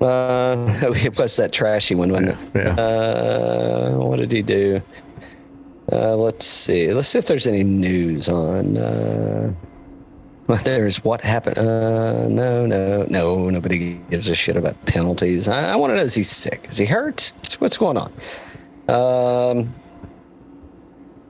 [0.00, 2.38] Uh, it was that trashy one, wasn't it?
[2.54, 2.74] Yeah.
[2.74, 4.82] Uh, what did he do?
[5.90, 6.92] Uh, let's see.
[6.92, 8.76] Let's see if there's any news on.
[8.76, 9.52] Uh,
[10.46, 11.58] well, there's what happened.
[11.58, 13.50] Uh, no, no, no.
[13.50, 15.48] Nobody gives a shit about penalties.
[15.48, 16.66] I, I want to know: is he sick?
[16.70, 17.32] Is he hurt?
[17.58, 18.12] What's going on?
[18.88, 19.74] Um,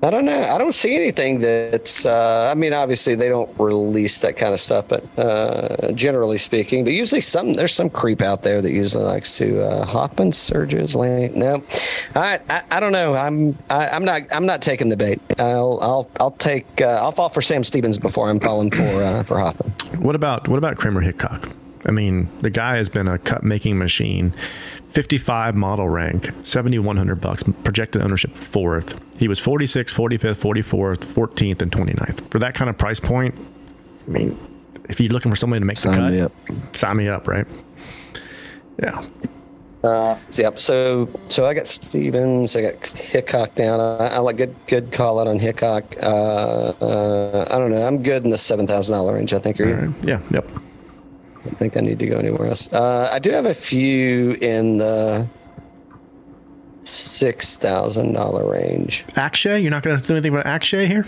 [0.01, 0.43] I don't know.
[0.45, 2.07] I don't see anything that's.
[2.07, 6.85] Uh, I mean, obviously they don't release that kind of stuff, but uh, generally speaking,
[6.85, 10.33] but usually some there's some creep out there that usually likes to uh, hop and
[10.33, 10.95] surges.
[10.95, 11.37] Lane.
[11.37, 11.65] No,
[12.15, 13.15] I, I I don't know.
[13.15, 15.21] I'm I, I'm not I'm not taking the bait.
[15.41, 19.25] I'll I'll I'll take uh, I'll fall for Sam Stevens before I'm falling for uh,
[19.25, 19.73] for Hoffman.
[20.01, 21.49] What about what about Kramer Hickok?
[21.87, 24.35] I mean, the guy has been a cut making machine.
[24.99, 29.01] 55 model rank, 7100 bucks, projected ownership fourth.
[29.17, 32.29] He was 46, 45th, 44th, 14th, and 29th.
[32.33, 33.39] For that kind of price point,
[34.09, 34.37] I mean,
[34.89, 36.33] if you're looking for somebody to make Sign the cut, me up.
[36.75, 37.47] sign me up, right?
[38.83, 39.01] Yeah.
[39.85, 40.59] Uh, yep.
[40.59, 42.57] So so I got Stevens.
[42.57, 43.79] I got Hickok down.
[43.79, 45.95] I, I like good good call out on Hickok.
[46.03, 47.87] Uh, uh, I don't know.
[47.87, 49.33] I'm good in the seven thousand dollar range.
[49.33, 49.61] I think.
[49.61, 49.75] Are you?
[49.77, 50.05] All right.
[50.05, 50.21] Yeah.
[50.33, 50.51] Yep.
[51.41, 52.73] I don't think I need to go anywhere else.
[52.73, 55.29] Uh, I do have a few in the
[56.85, 59.05] six thousand dollar range.
[59.17, 61.07] Akshay, you're not going to do anything about Akshay here?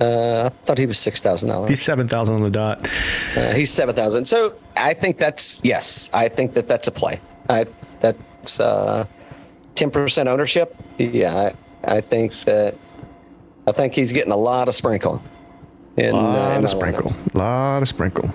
[0.00, 1.70] Uh, I thought he was six thousand dollars.
[1.70, 2.88] He's 7,000 on the dot.
[3.36, 4.24] Uh, he's seven thousand.
[4.26, 6.10] So I think that's yes.
[6.12, 7.20] I think that that's a play.
[7.48, 7.66] I
[8.00, 9.06] that's uh,
[9.76, 10.74] ten percent ownership.
[10.98, 11.52] Yeah,
[11.86, 12.76] I, I think that
[13.68, 15.22] I think he's getting a lot of sprinkle.
[15.96, 17.10] In, A lot uh, in of sprinkle.
[17.12, 17.34] lineup.
[17.34, 18.30] A lot of sprinkle.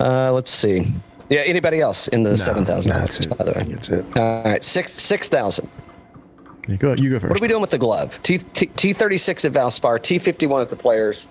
[0.00, 0.86] Uh, let's see.
[1.30, 2.92] Yeah, anybody else in the seven thousand?
[2.92, 3.36] no, that's it.
[3.36, 3.64] By the way.
[3.72, 4.04] That's it.
[4.16, 5.68] All right, six six thousand.
[6.68, 6.94] You go.
[6.94, 7.30] You go first.
[7.30, 8.20] What are we doing with the glove?
[8.22, 11.28] T T thirty six at Valspar, T fifty one at the Players,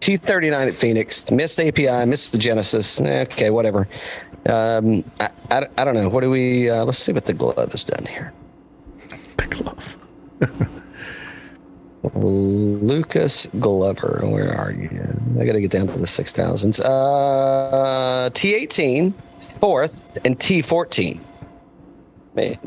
[0.00, 3.00] T thirty nine at Phoenix, missed API, missed the Genesis.
[3.00, 3.88] Eh, Okay, whatever.
[4.48, 6.08] Um, I, I, I don't know.
[6.08, 6.68] What do we?
[6.70, 8.32] Uh, let's see what the glove has done here.
[9.36, 9.96] the glove?
[12.14, 14.88] Lucas Glover, where are you?
[15.38, 16.80] I got to get down to the six thousands.
[16.80, 19.14] Uh, T eighteen,
[19.60, 21.20] fourth, and T fourteen.
[22.34, 22.58] Man,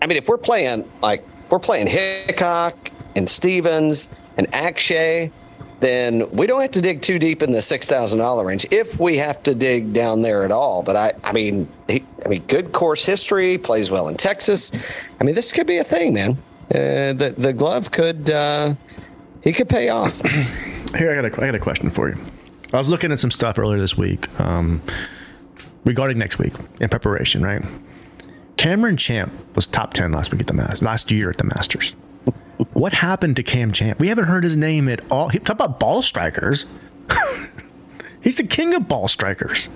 [0.00, 5.30] I mean, if we're playing like we're playing Hickok and Stevens and Akshay,
[5.80, 8.98] then we don't have to dig too deep in the six thousand dollar range if
[8.98, 10.82] we have to dig down there at all.
[10.82, 14.72] But I, I mean, he, I mean, good course history, plays well in Texas.
[15.20, 16.42] I mean, this could be a thing, man.
[16.72, 18.74] Uh, the the glove could uh,
[19.42, 20.20] he could pay off.
[20.96, 22.18] Here, I got, a, I got a question for you.
[22.72, 24.82] I was looking at some stuff earlier this week um,
[25.84, 27.62] regarding next week in preparation, right?
[28.56, 31.96] Cameron Champ was top 10 last week at the Masters, last year at the Masters.
[32.72, 33.98] what happened to Cam Champ?
[33.98, 35.28] We haven't heard his name at all.
[35.28, 36.66] He, talk about ball strikers.
[38.22, 39.68] He's the king of ball strikers.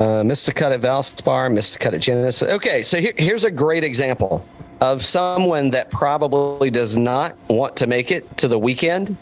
[0.00, 2.50] Uh, missed the cut at Valspar, missed the cut at Genesis.
[2.50, 4.46] Okay, so here, here's a great example
[4.80, 9.16] of someone that probably does not want to make it to the weekend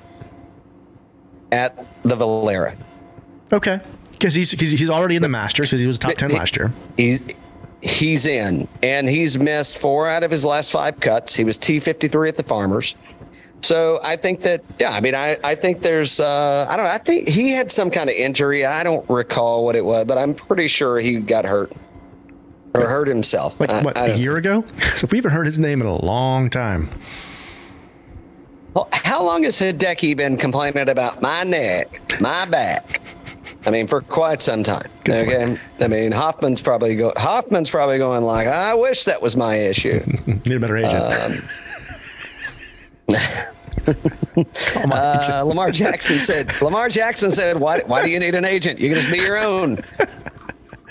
[1.52, 2.74] at the Valero.
[3.52, 3.80] Okay.
[4.12, 6.72] Because he's, he's, he's already in the Masters because he was top 10 last year.
[6.96, 7.22] He's
[7.84, 11.34] he's in, and he's missed four out of his last five cuts.
[11.34, 12.96] He was T fifty three at the Farmers.
[13.60, 16.90] So I think that yeah, I mean I, I think there's uh, I don't know,
[16.90, 18.64] I think he had some kind of injury.
[18.64, 21.72] I don't recall what it was, but I'm pretty sure he got hurt
[22.74, 23.58] or hurt himself.
[23.60, 24.64] Like, I- what, I a year ago?
[24.96, 26.88] So we haven't heard his name in a long time.
[28.74, 33.00] Well, how long has Hideki been complaining about my neck, my back?
[33.66, 34.88] I mean, for quite some time.
[35.04, 35.58] Good okay.
[35.80, 37.12] I mean, Hoffman's probably go.
[37.16, 40.00] Hoffman's probably going like, I wish that was my issue.
[40.26, 41.40] Need a better agent.
[43.86, 44.98] Come on.
[44.98, 46.50] Uh, Lamar Jackson said.
[46.62, 47.80] Lamar Jackson said, "Why?
[47.80, 48.80] Why do you need an agent?
[48.80, 49.82] You can just be your own.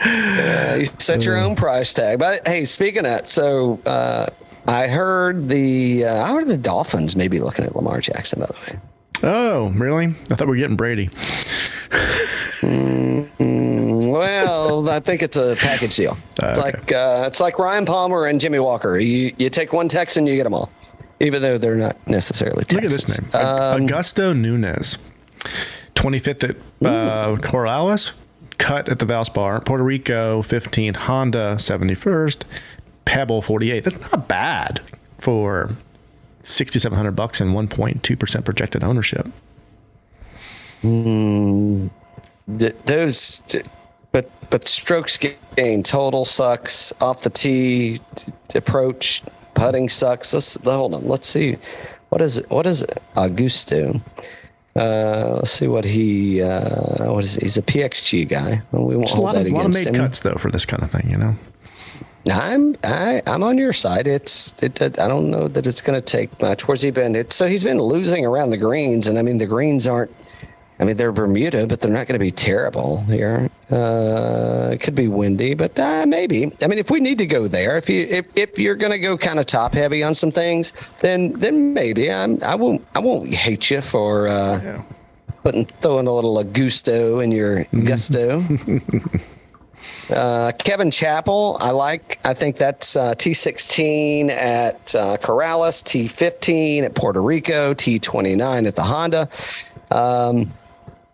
[0.06, 4.28] Uh, you set your own price tag." But hey, speaking of that, so uh,
[4.68, 8.40] I heard the uh, I heard the Dolphins maybe looking at Lamar Jackson.
[8.42, 8.80] By the way,
[9.26, 10.08] Oh, really?
[10.30, 11.10] I thought we were getting Brady.
[13.40, 16.18] well, I think it's a package deal.
[16.44, 16.72] It's okay.
[16.78, 18.98] like uh, it's like Ryan Palmer and Jimmy Walker.
[19.00, 20.70] You you take one Texan, you get them all,
[21.22, 22.66] even though they're not necessarily.
[22.70, 23.06] Look at Texans.
[23.06, 23.30] this name.
[23.42, 24.98] Um, Augusto Nunez.
[25.96, 28.12] 25th at uh, Corales,
[28.58, 29.64] cut at the Valspar.
[29.66, 30.96] Puerto Rico, 15th.
[30.96, 32.44] Honda, 71st.
[33.06, 33.84] Pebble, 48.
[33.84, 34.82] That's not bad
[35.20, 35.76] for
[36.44, 39.28] 6700 bucks and 1.2% projected ownership.
[40.82, 41.88] Hmm.
[42.58, 43.42] D- those,
[44.12, 46.92] but but strokes gain total sucks.
[47.00, 48.02] Off the tee,
[48.54, 49.24] approach
[49.54, 50.34] putting sucks.
[50.34, 51.08] Let's hold on.
[51.08, 51.58] Let's see.
[52.10, 52.50] What is it?
[52.50, 53.02] What is it?
[53.16, 54.02] Augusto.
[54.76, 56.42] Uh, let's see what he.
[56.42, 57.36] Uh, what is?
[57.36, 58.62] He's a PXG guy.
[58.72, 60.02] Well, we won't Just a lot that of, lot of against made him.
[60.02, 61.36] cuts, though, for this kind of thing, you know?
[62.32, 64.08] I'm I, I'm on your side.
[64.08, 66.68] It's it, I don't know that it's going to take much.
[66.68, 67.16] Where's he been?
[67.16, 70.14] It's, so he's been losing around the greens, and I mean the greens aren't.
[70.80, 73.50] I mean they're Bermuda, but they're not going to be terrible here.
[73.74, 76.52] Uh, it could be windy, but uh, maybe.
[76.62, 79.00] I mean, if we need to go there, if you if, if you're going to
[79.00, 83.00] go kind of top heavy on some things, then then maybe I'm I won't I
[83.00, 84.82] won't hate you for uh, Yeah.
[85.42, 88.44] putting throwing a little gusto in your gusto.
[90.10, 92.20] uh, Kevin Chappell, I like.
[92.24, 98.84] I think that's uh, T16 at uh, Corales, T15 at Puerto Rico, T29 at the
[98.84, 99.30] Honda.
[99.90, 100.52] Um,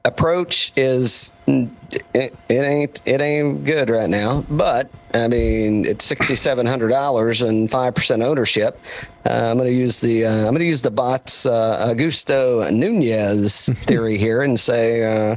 [0.06, 1.70] approach is it,
[2.14, 7.42] it ain't it ain't good right now, but I mean it's sixty seven hundred dollars
[7.42, 8.80] and five percent ownership.
[9.26, 12.72] Uh, I'm going to use the uh, I'm going to use the bots uh, Augusto
[12.72, 15.36] Nunez theory here and say uh,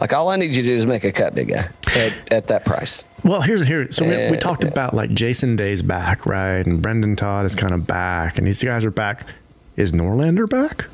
[0.00, 2.46] like all I need you to do is make a cut, big guy, at, at
[2.48, 3.06] that price.
[3.24, 3.90] Well, here's here.
[3.92, 6.66] So we, we Uh, talked about like Jason Day's back, right?
[6.66, 9.26] And Brendon Todd is kind of back, and these guys are back.
[9.76, 10.86] Is Norlander back?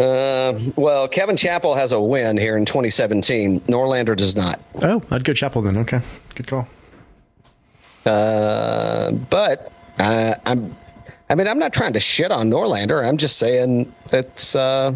[0.00, 3.60] Uh, well, Kevin Chappell has a win here in 2017.
[3.62, 4.58] Norlander does not.
[4.82, 5.76] Oh, I'd go Chappell then.
[5.76, 6.00] Okay,
[6.34, 6.66] good call.
[8.06, 10.74] Uh, but uh, I'm,
[11.28, 13.06] I mean, I'm not trying to shit on Norlander.
[13.06, 14.56] I'm just saying it's.
[14.56, 14.94] Uh,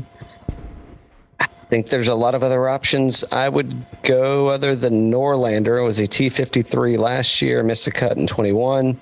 [1.39, 5.79] I think there's a lot of other options I would go other than Norlander.
[5.79, 8.99] It was a T53 last year, missed a cut in 21.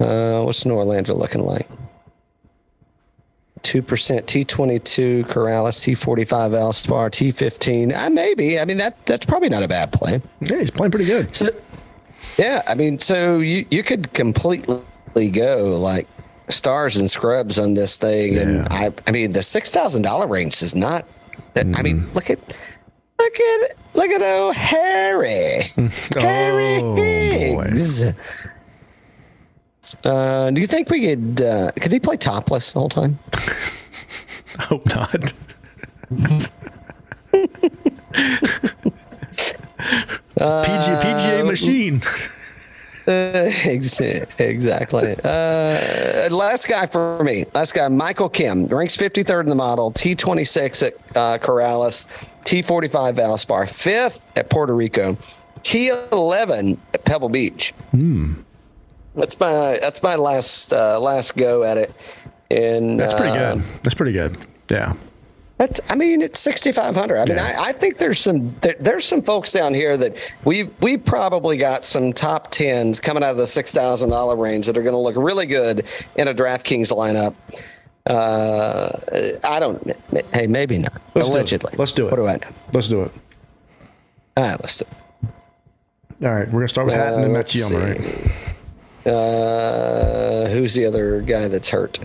[0.00, 1.68] Uh, what's Norlander looking like?
[3.62, 7.94] Two percent T22 Corales T45 Valspar T15.
[7.94, 8.58] I uh, maybe.
[8.58, 10.22] I mean that that's probably not a bad play.
[10.40, 11.34] Yeah, he's playing pretty good.
[11.34, 11.50] So,
[12.36, 14.82] yeah, I mean, so you you could completely
[15.30, 16.06] go like
[16.48, 20.62] stars and scrubs on this thing, and I I mean the six thousand dollar range
[20.62, 21.06] is not.
[21.56, 22.12] I mean, mm-hmm.
[22.14, 22.38] look at
[23.18, 25.72] look at look at oh Harry
[26.14, 28.12] Harry Oh, boy.
[30.04, 31.42] Uh, do you think we could?
[31.42, 33.18] Uh, could he play topless the whole time?
[34.58, 35.32] I hope not.
[40.38, 42.02] PGA, PGA machine.
[43.08, 45.16] Uh, exactly.
[45.24, 47.46] Uh, last guy for me.
[47.54, 52.06] Last guy, Michael Kim, ranks 53rd in the model, T26 at uh, Corales,
[52.44, 55.14] T45 Valspar, fifth at Puerto Rico,
[55.60, 57.72] T11 at Pebble Beach.
[59.18, 61.94] That's my that's my last uh, last go at it.
[62.50, 63.64] And That's pretty uh, good.
[63.82, 64.38] That's pretty good.
[64.70, 64.94] Yeah.
[65.58, 67.16] That's, I mean, it's 6,500.
[67.16, 67.60] I mean, Yeah.
[67.60, 71.56] I, I think there's some there, there's some folks down here that we we probably
[71.56, 74.94] got some top tens coming out of the six thousand dollar range that are going
[74.94, 77.34] to look really good in a DraftKings lineup.
[78.06, 79.92] Uh, I don't.
[80.32, 80.92] Hey, maybe not.
[81.14, 81.36] Let's do it.
[81.36, 81.74] Allegedly.
[81.76, 82.10] Let's do it.
[82.12, 82.48] What do I know?
[82.72, 83.12] Let's do it.
[84.36, 84.84] All right, let's do.
[84.84, 86.26] It.
[86.26, 88.47] All right, we're gonna start with Hatton Uh, and let's Matsuyama, right?
[89.08, 91.98] Uh, who's the other guy that's hurt?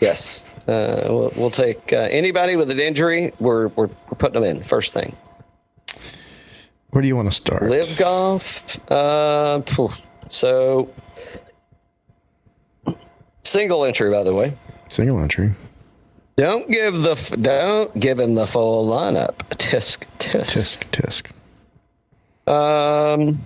[0.00, 0.46] Yes.
[0.66, 3.32] Uh, we'll, we'll take uh, anybody with an injury.
[3.38, 5.14] We're, we're we're putting them in first thing.
[6.90, 7.64] Where do you want to start?
[7.64, 8.78] Live golf.
[8.90, 9.60] Uh,
[10.28, 10.88] so
[13.44, 14.56] single entry, by the way.
[14.88, 15.52] Single entry.
[16.36, 19.36] Don't give the f- don't give him the full lineup.
[19.50, 20.84] Tisk tisk.
[20.90, 21.30] Tisk
[22.46, 22.52] tisk.
[22.52, 23.40] Um.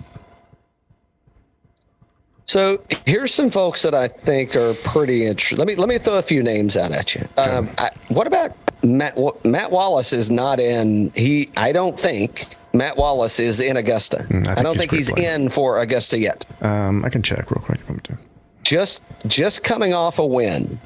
[2.45, 5.57] So here's some folks that I think are pretty interesting.
[5.57, 7.27] Let me let me throw a few names out at you.
[7.37, 8.51] Um, I, what about
[8.83, 9.17] Matt?
[9.45, 11.11] Matt Wallace is not in.
[11.15, 14.25] He I don't think Matt Wallace is in Augusta.
[14.29, 16.45] Mm, I I, don't he's think he's in for Augusta yet.
[16.61, 17.79] Um, I can check real quick.
[17.79, 18.17] if I'm to.
[18.63, 20.79] just just coming off a win,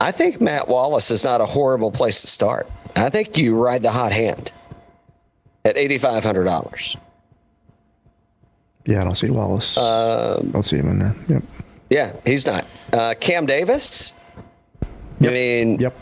[0.00, 2.68] I think Matt Wallace is not a horrible place to start.
[2.96, 4.50] I think you ride the hot hand
[5.64, 6.96] at eighty five hundred dollars.
[8.86, 9.76] Yeah, I don't see Wallace.
[9.76, 11.14] Um, I don't see him in there.
[11.28, 11.42] Yep.
[11.90, 12.66] Yeah, he's not.
[12.92, 14.16] Uh, Cam Davis.
[15.20, 15.94] I mean, Yep.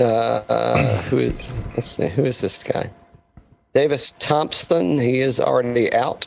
[0.00, 2.90] uh, who is let's see, who is this guy?
[3.74, 4.98] Davis Thompson.
[4.98, 6.26] He is already out.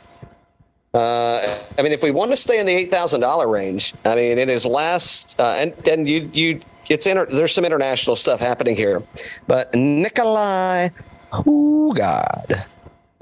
[0.94, 4.14] Uh, I mean, if we want to stay in the eight thousand dollar range, I
[4.14, 8.40] mean, in his last, uh, and then you you it's inter, there's some international stuff
[8.40, 9.02] happening here,
[9.46, 10.90] but Nicolai
[11.32, 12.64] Højgaard.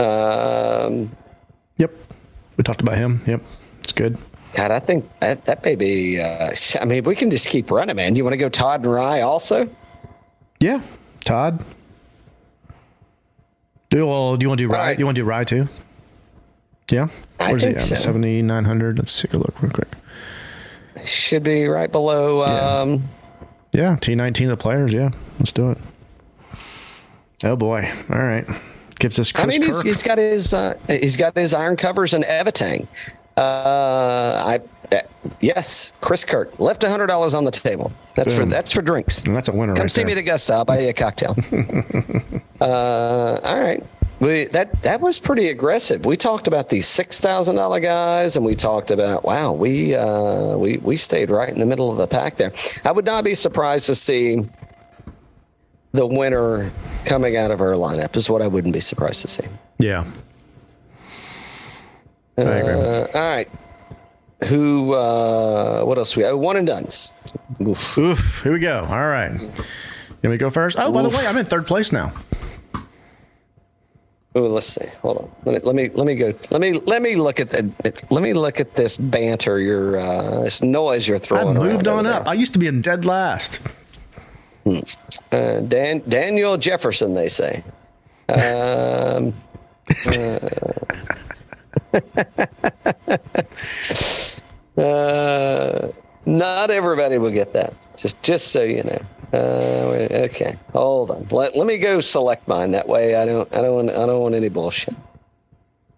[0.02, 1.10] Um,
[1.78, 1.92] Yep.
[2.56, 3.22] We talked about him.
[3.26, 3.42] Yep.
[3.80, 4.18] It's good.
[4.54, 6.20] God, I think that that may be.
[6.20, 8.12] Uh, I mean, we can just keep running, man.
[8.12, 9.68] Do you want to go Todd and Rye also?
[10.60, 10.82] Yeah.
[11.24, 11.64] Todd.
[13.90, 14.78] Do well, do you want to do Rye?
[14.88, 14.98] right.
[14.98, 15.68] You want to do Rye too?
[16.90, 17.08] Yeah.
[17.40, 17.80] I Where's at?
[17.80, 17.94] so.
[17.94, 18.98] Seventy nine hundred.
[18.98, 19.88] Let's take a look real quick.
[21.06, 22.42] Should be right below.
[22.44, 23.04] Um,
[23.72, 24.92] Yeah, T nineteen the players.
[24.92, 25.78] Yeah, let's do it.
[27.44, 27.90] Oh boy!
[28.10, 28.46] All right,
[29.02, 29.84] gives us I mean, he's, Kirk.
[29.84, 32.86] he's got his uh, he's got his iron covers and Evatang.
[33.36, 34.60] Uh, I
[34.94, 35.00] uh,
[35.40, 37.92] yes, Chris Kirk left hundred dollars on the table.
[38.14, 39.22] That's for that's for drinks.
[39.22, 40.06] And that's a winner Come right see there.
[40.06, 40.54] me at Augusta.
[40.54, 41.36] I'll buy you a cocktail.
[42.60, 43.82] uh, all right.
[44.20, 46.06] We, that that was pretty aggressive.
[46.06, 50.56] We talked about these six thousand dollar guys, and we talked about wow, we uh,
[50.56, 52.52] we we stayed right in the middle of the pack there.
[52.84, 54.46] I would not be surprised to see
[55.92, 56.72] the winner
[57.04, 58.16] coming out of our lineup.
[58.16, 59.44] Is what I wouldn't be surprised to see.
[59.78, 60.04] Yeah.
[62.36, 63.48] Uh, all right.
[64.44, 64.94] Who?
[64.94, 66.24] Uh, what else we?
[66.24, 67.12] Oh, one and duns.
[67.60, 67.98] Oof.
[67.98, 68.86] Oof, here we go.
[68.88, 69.38] All right.
[70.22, 70.78] Can we go first?
[70.80, 72.12] Oh, by the way, I'm in third place now.
[74.34, 74.86] Oh, let's see.
[75.02, 75.30] Hold on.
[75.44, 76.34] Let me let me let me go.
[76.50, 77.70] Let me let me look at the.
[78.08, 79.58] Let me look at this banter.
[79.60, 81.56] Your uh, this noise you're throwing.
[81.56, 82.26] I moved on up.
[82.26, 83.60] I used to be in dead last.
[84.64, 84.82] there.
[85.32, 87.64] Uh, Dan Daniel Jefferson, they say.
[88.28, 89.34] Um,
[90.06, 90.38] uh,
[94.80, 95.88] uh,
[96.26, 97.74] not everybody will get that.
[97.96, 99.02] Just just so you know.
[99.32, 101.26] Uh, okay, hold on.
[101.30, 102.72] Let, let me go select mine.
[102.72, 104.94] That way, I don't I don't want I don't want any bullshit.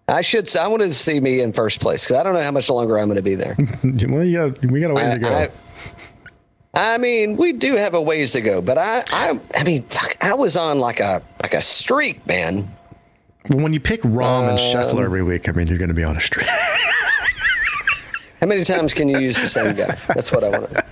[0.06, 0.54] I should.
[0.56, 2.98] I wanted to see me in first place because I don't know how much longer
[2.98, 3.56] I'm going to be there.
[4.08, 5.28] well, yeah, we got a ways I, to go.
[5.28, 5.50] I-
[6.76, 10.16] I mean, we do have a ways to go, but I, I, I mean, fuck,
[10.20, 12.68] I was on like a like a streak, man.
[13.50, 15.94] Well, when you pick Rahm and Um, Scheffler every week, I mean, you're going to
[15.94, 16.46] be on a streak.
[18.40, 19.96] How many times can you use the same guy?
[20.08, 20.84] That's what I want to.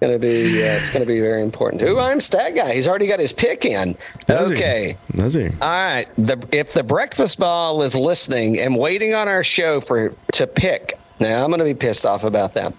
[0.00, 0.62] Going to be.
[0.62, 1.82] Uh, it's going to be very important.
[1.82, 2.72] Ooh, I'm stat guy.
[2.74, 3.96] He's already got his pick in.
[4.26, 4.54] Does he?
[4.54, 4.96] okay.
[5.14, 5.46] Does he?
[5.46, 6.06] All right.
[6.16, 10.98] The, if the breakfast ball is listening and waiting on our show for to pick,
[11.20, 12.72] now I'm going to be pissed off about that.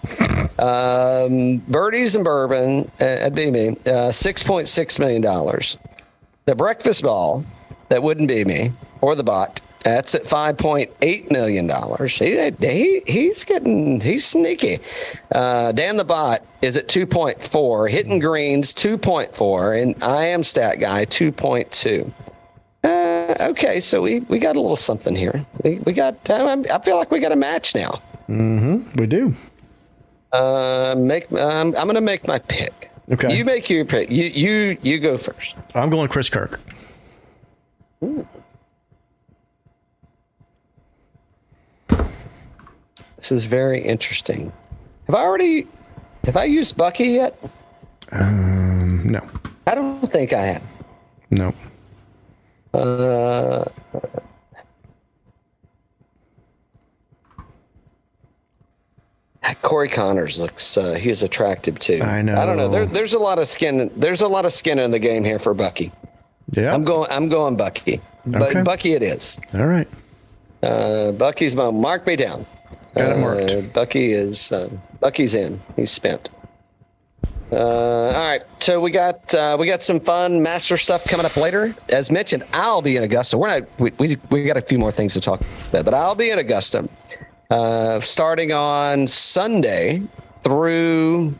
[0.59, 3.77] Um, birdies and bourbon, uh, that'd be me.
[3.85, 5.77] Uh, Six point six million dollars.
[6.45, 7.45] The breakfast ball,
[7.89, 9.61] that wouldn't be me or the bot.
[9.83, 12.15] That's at five point eight million dollars.
[12.15, 14.79] He, he he's getting he's sneaky.
[15.33, 17.87] Uh, Dan the bot is at two point four.
[17.87, 22.13] Hitting greens two point four, and I am stat guy two point two.
[22.83, 25.45] Uh, okay, so we, we got a little something here.
[25.63, 26.29] We, we got.
[26.29, 28.01] I feel like we got a match now.
[28.31, 29.33] We do.
[30.31, 31.31] Uh, make.
[31.33, 32.89] Um, I'm going to make my pick.
[33.11, 33.35] Okay.
[33.35, 34.09] You make your pick.
[34.09, 35.57] You you you go first.
[35.75, 36.61] I'm going Chris Kirk.
[43.17, 44.51] This is very interesting.
[45.07, 45.67] Have I already?
[46.23, 47.37] Have I used Bucky yet?
[48.11, 49.27] Um, No.
[49.67, 50.63] I don't think I have.
[51.29, 51.53] No.
[52.73, 53.65] Uh,
[59.61, 60.77] Corey Conners looks.
[60.77, 62.01] Uh, he's attractive too.
[62.03, 62.39] I know.
[62.39, 62.69] I don't know.
[62.69, 63.91] There, there's a lot of skin.
[63.95, 65.91] There's a lot of skin in the game here for Bucky.
[66.51, 66.73] Yeah.
[66.73, 67.09] I'm going.
[67.11, 68.01] I'm going Bucky.
[68.25, 68.61] But Okay.
[68.61, 69.39] Bucky, it is.
[69.55, 69.87] All right.
[70.61, 72.45] Uh, Bucky's my mark me down.
[72.95, 73.73] Got it Uh, marked.
[73.73, 74.51] Bucky is.
[74.51, 74.69] Uh,
[74.99, 75.59] Bucky's in.
[75.75, 76.29] He's spent.
[77.51, 81.35] Uh, all right, so we got uh, we got some fun master stuff coming up
[81.35, 81.75] later.
[81.89, 83.37] As mentioned, I'll be in Augusta.
[83.37, 86.15] We're not we we, we got a few more things to talk about, but I'll
[86.15, 86.87] be in Augusta
[87.51, 90.01] uh, starting on Sunday
[90.43, 91.35] through.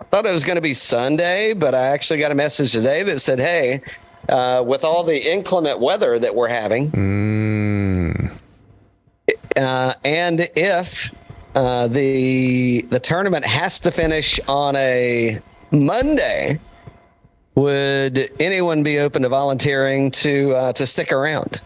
[0.00, 3.02] I thought it was going to be Sunday, but I actually got a message today
[3.04, 3.80] that said, "Hey,
[4.28, 6.90] uh, with all the inclement weather that we're having,
[9.56, 11.14] uh, and if
[11.54, 15.40] uh, the the tournament has to finish on a
[15.70, 16.58] Monday,
[17.54, 21.62] would anyone be open to volunteering to uh, to stick around?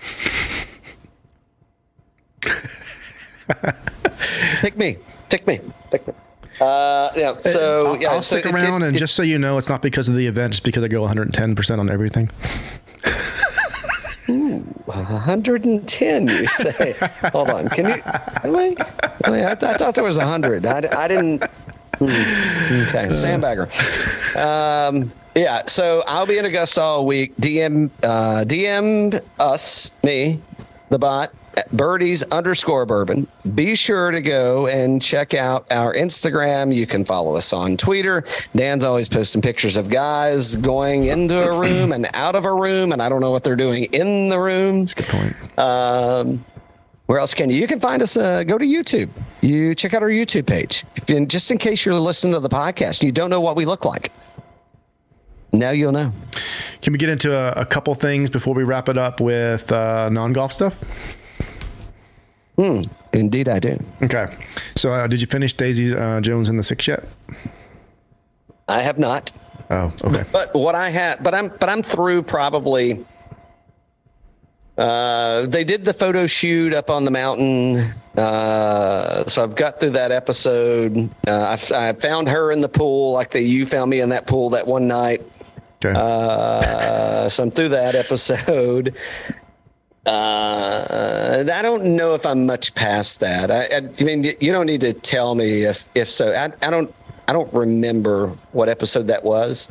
[4.60, 4.96] Pick me.
[5.28, 5.60] Pick me.
[5.90, 6.14] Pick me.
[6.60, 7.38] Uh, yeah.
[7.40, 9.58] So I'll, yeah, I'll so stick it- around, it- and it- just so you know,
[9.58, 12.30] it's not because of the event, it's because I go 110% on everything.
[14.86, 16.94] 110, you say?
[17.32, 17.68] Hold on.
[17.68, 18.02] Can you
[18.44, 18.76] really?
[19.26, 19.44] really?
[19.44, 20.64] I, th- I thought there was 100.
[20.66, 21.42] I didn't.
[21.98, 22.04] Hmm.
[22.04, 23.66] Okay, sandbagger.
[24.36, 27.34] Um, yeah, so I'll be in Augusta all week.
[27.36, 30.40] DM, uh, DM us, me,
[30.90, 31.34] the bot, at
[31.72, 33.26] birdies underscore bourbon.
[33.54, 36.74] Be sure to go and check out our Instagram.
[36.74, 38.24] You can follow us on Twitter.
[38.54, 42.92] Dan's always posting pictures of guys going into a room and out of a room,
[42.92, 44.84] and I don't know what they're doing in the room.
[44.86, 45.58] Good point.
[45.58, 46.44] Um,
[47.06, 47.56] where else can you?
[47.56, 48.16] You can find us.
[48.16, 49.10] Uh, go to YouTube.
[49.40, 50.84] You check out our YouTube page.
[51.28, 53.84] Just in case you're listening to the podcast, and you don't know what we look
[53.84, 54.12] like.
[55.52, 56.12] Now you'll know.
[56.82, 60.08] Can we get into a, a couple things before we wrap it up with uh,
[60.10, 60.80] non golf stuff?
[63.12, 63.78] Indeed, I do.
[64.02, 64.34] Okay.
[64.76, 67.04] So, uh, did you finish Daisy uh, Jones in the six yet?
[68.68, 69.30] I have not,
[69.70, 70.24] Oh, okay.
[70.32, 73.04] but what I have, but I'm, but I'm through probably
[74.78, 77.94] Uh, they did the photo shoot up on the mountain.
[78.16, 81.08] Uh, so I've got through that episode.
[81.26, 84.26] Uh, I, I found her in the pool, like the you found me in that
[84.26, 85.22] pool that one night.
[85.84, 85.94] Okay.
[85.98, 88.96] Uh, so I'm through that episode.
[90.06, 93.50] Uh, I don't know if I'm much past that.
[93.50, 96.32] I, I, I mean, you don't need to tell me if if so.
[96.32, 96.94] I, I don't
[97.28, 99.68] I don't remember what episode that was,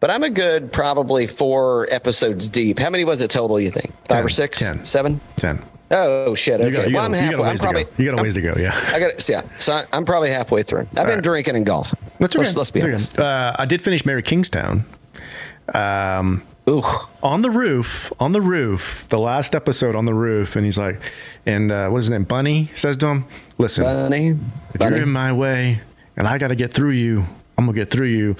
[0.00, 2.78] but I'm a good probably four episodes deep.
[2.78, 3.58] How many was it total?
[3.58, 4.24] You think five Ten.
[4.24, 4.84] or six, Ten.
[4.84, 5.20] seven?
[5.36, 5.62] Ten.
[5.92, 6.60] Oh shit!
[6.60, 7.38] Okay, You got, you well got, I'm halfway.
[7.38, 8.02] a I'm ways probably to go.
[8.02, 8.52] You got a ways to go.
[8.58, 8.90] Yeah.
[8.92, 9.42] I got yeah.
[9.56, 10.80] So I'm probably halfway through.
[10.90, 11.22] I've been right.
[11.22, 11.92] drinking and golf.
[12.20, 12.44] That's okay.
[12.44, 13.18] Let's, let's be That's honest.
[13.18, 13.26] okay.
[13.26, 14.84] Uh, I did finish Mayor Kingstown.
[15.74, 16.82] Um, Ooh,
[17.22, 21.00] on the roof, on the roof, the last episode on the roof, and he's like,
[21.44, 22.24] and uh, what's his name?
[22.24, 23.24] Bunny says to him,
[23.58, 24.28] "Listen, bunny,
[24.72, 24.96] if bunny.
[24.96, 25.80] you're in my way,
[26.16, 27.24] and I got to get through you,
[27.58, 28.36] I'm gonna get through you."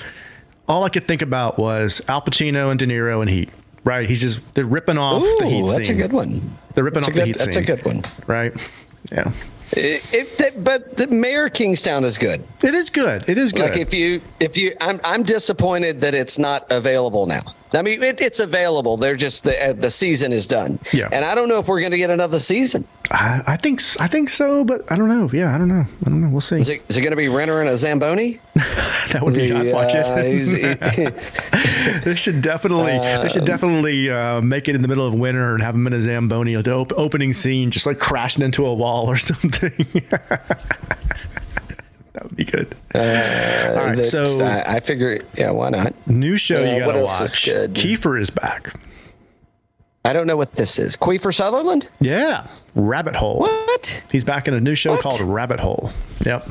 [0.68, 3.50] All I could think about was Al Pacino and De Niro and Heat.
[3.82, 4.08] Right?
[4.08, 5.96] He's just they're ripping off the Heat Ooh, that's scene.
[5.98, 6.56] a good one.
[6.74, 7.62] They're ripping That's off a the good- Heat That's scene.
[7.64, 8.04] a good one.
[8.26, 8.52] Right?
[9.10, 9.32] Yeah.
[9.72, 12.44] It, it, but the Mayor Kingstown is good.
[12.62, 13.24] It is good.
[13.28, 13.62] It is good.
[13.70, 17.42] Like if you if you I'm I'm disappointed that it's not available now.
[17.72, 18.96] I mean it, it's available.
[18.96, 20.78] They're just the uh, the season is done.
[20.92, 21.08] Yeah.
[21.12, 22.86] And I don't know if we're going to get another season.
[23.12, 25.28] I, I think I think so, but I don't know.
[25.32, 25.84] Yeah, I don't know.
[25.84, 26.28] I don't know.
[26.28, 26.58] We'll see.
[26.60, 28.38] Is it is it going to be Renner and a Zamboni?
[28.54, 29.52] that would be.
[29.52, 31.14] I'd watch Uh, it.
[32.04, 32.92] they should definitely.
[32.98, 35.92] they should definitely uh, make it in the middle of winter and have him in
[35.92, 36.54] a zamboni.
[36.60, 39.72] The op- opening scene, just like crashing into a wall or something.
[42.20, 42.76] That would be good.
[42.94, 45.94] All right, so I, I figure yeah, why not?
[46.06, 47.46] new show uh, you gotta watch.
[47.46, 48.74] Kiefer is back.
[50.04, 50.96] I don't know what this is.
[50.96, 51.88] Queefer Sutherland?
[51.98, 53.40] Yeah, Rabbit Hole.
[53.40, 54.02] What?
[54.12, 55.02] He's back in a new show What?
[55.02, 55.92] called Rabbit Hole.
[56.26, 56.46] Yep.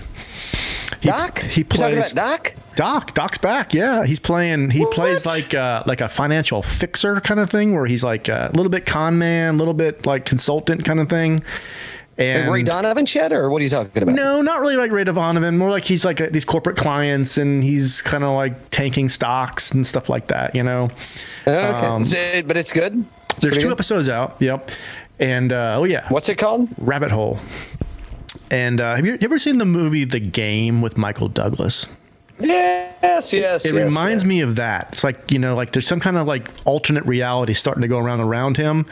[1.02, 1.40] He, Doc?
[1.42, 2.56] He plays Doc?
[2.76, 3.14] Doc.
[3.14, 3.74] Doc's back.
[3.74, 4.72] Yeah, he's playing.
[4.72, 8.50] He plays like uh, like a financial fixer kind of thing, where he's like a
[8.56, 11.40] little bit con man, a little bit like consultant kind of thing.
[12.20, 14.14] And Ray Donovan shit, or what are you talking about?
[14.16, 15.58] no, not really like Ray Donovan.
[15.58, 19.72] More like he's like uh these corporate clients, and he's kind of like tanking stocks
[19.72, 20.54] and stuff like that.
[20.54, 20.90] You know.
[21.48, 21.86] Okay.
[21.86, 23.06] Um, it- but it's good.
[23.32, 23.72] It's There's two good?
[23.72, 24.36] episodes out.
[24.40, 24.70] Yep.
[25.20, 26.68] And uh, oh yeah, What's it called?
[26.78, 27.40] Rabbit Hole.
[28.52, 31.88] And uh, have you, you ever seen the movie The Game with Michael Douglas?
[32.40, 33.66] Yes, yes.
[33.66, 34.90] It reminds me of that.
[34.94, 37.98] It's like you know, like there's some kind of like alternate reality starting to go
[37.98, 38.86] around around him,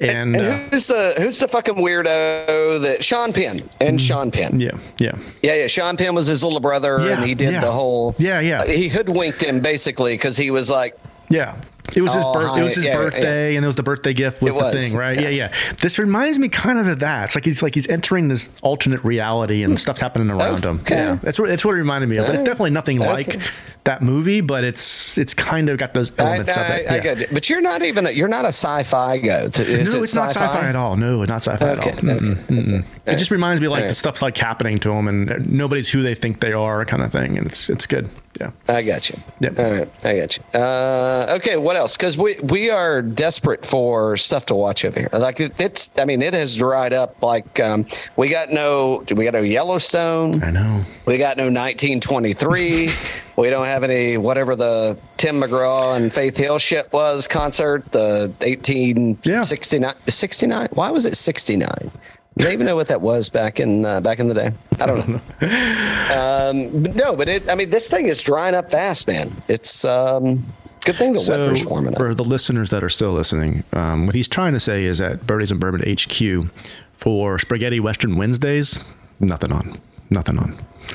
[0.00, 4.58] and, And uh, who's the who's the fucking weirdo that Sean Penn and Sean Penn?
[4.60, 5.66] yeah, yeah, Yeah, yeah.
[5.66, 7.60] Sean Penn was his little brother, Yeah, and he did yeah.
[7.60, 8.14] the whole.
[8.18, 8.62] Yeah, yeah.
[8.62, 11.56] uh, he hoodwinked him basically because he was like, yeah.
[11.94, 14.14] It was his Oh, birth, it was his Yeah, birthday, and it was the birthday
[14.14, 15.20] gift was It the thing, right?
[15.20, 15.52] Yeah, yeah.
[15.82, 17.24] This reminds me kind of of that.
[17.24, 20.80] It's like he's like he's entering this alternate reality, and stuff's happening around him.
[20.88, 22.26] Yeah, that's what that's what it reminded me of.
[22.26, 23.38] But it's definitely nothing like
[23.84, 26.90] that movie, but it's it's kind of got those I, elements of I, it.
[26.90, 27.02] I yeah.
[27.02, 27.34] get it.
[27.34, 29.50] But you're not even a, you're not a sci-fi go.
[29.52, 29.58] Is
[29.92, 30.96] no, it it's not sci-fi at all.
[30.96, 32.02] No, not sci-fi Okay, at all.
[32.02, 32.84] Mm-mm, okay, mm-mm.
[33.06, 36.14] It just reminds me like the stuff's like happening to him, and nobody's who they
[36.14, 37.36] think they are, kind of thing.
[37.36, 38.08] And it's it's good.
[38.40, 38.50] Yeah.
[38.68, 39.18] I got you.
[39.40, 39.58] Yep.
[39.58, 40.60] All right, I got you.
[40.60, 41.96] Uh, okay, what else?
[41.96, 45.08] Because we we are desperate for stuff to watch over here.
[45.12, 47.22] Like it, it's, I mean, it has dried up.
[47.22, 50.42] Like um, we got no, we got no Yellowstone.
[50.42, 50.84] I know.
[51.06, 52.90] We got no 1923.
[53.36, 57.90] we don't have any whatever the Tim McGraw and Faith Hill shit was concert.
[57.92, 60.68] The 1869, 69.
[60.72, 61.90] Why was it 69?
[62.36, 64.52] Do they even know what that was back in uh, back in the day?
[64.80, 65.20] I don't know.
[66.50, 67.48] um, but no, but it.
[67.48, 69.32] I mean, this thing is drying up fast, man.
[69.46, 70.44] It's um,
[70.84, 71.98] good thing the So weather's warming up.
[71.98, 75.26] for the listeners that are still listening, um, what he's trying to say is that
[75.26, 76.50] Birdies and Bourbon HQ
[76.94, 78.78] for Spaghetti Western Wednesdays,
[79.20, 79.78] nothing on,
[80.10, 80.56] nothing on.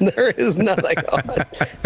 [0.00, 1.22] there is nothing on.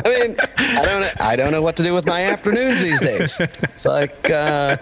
[0.04, 1.20] I mean, I don't.
[1.20, 3.40] I don't know what to do with my afternoons these days.
[3.40, 4.76] It's like, uh,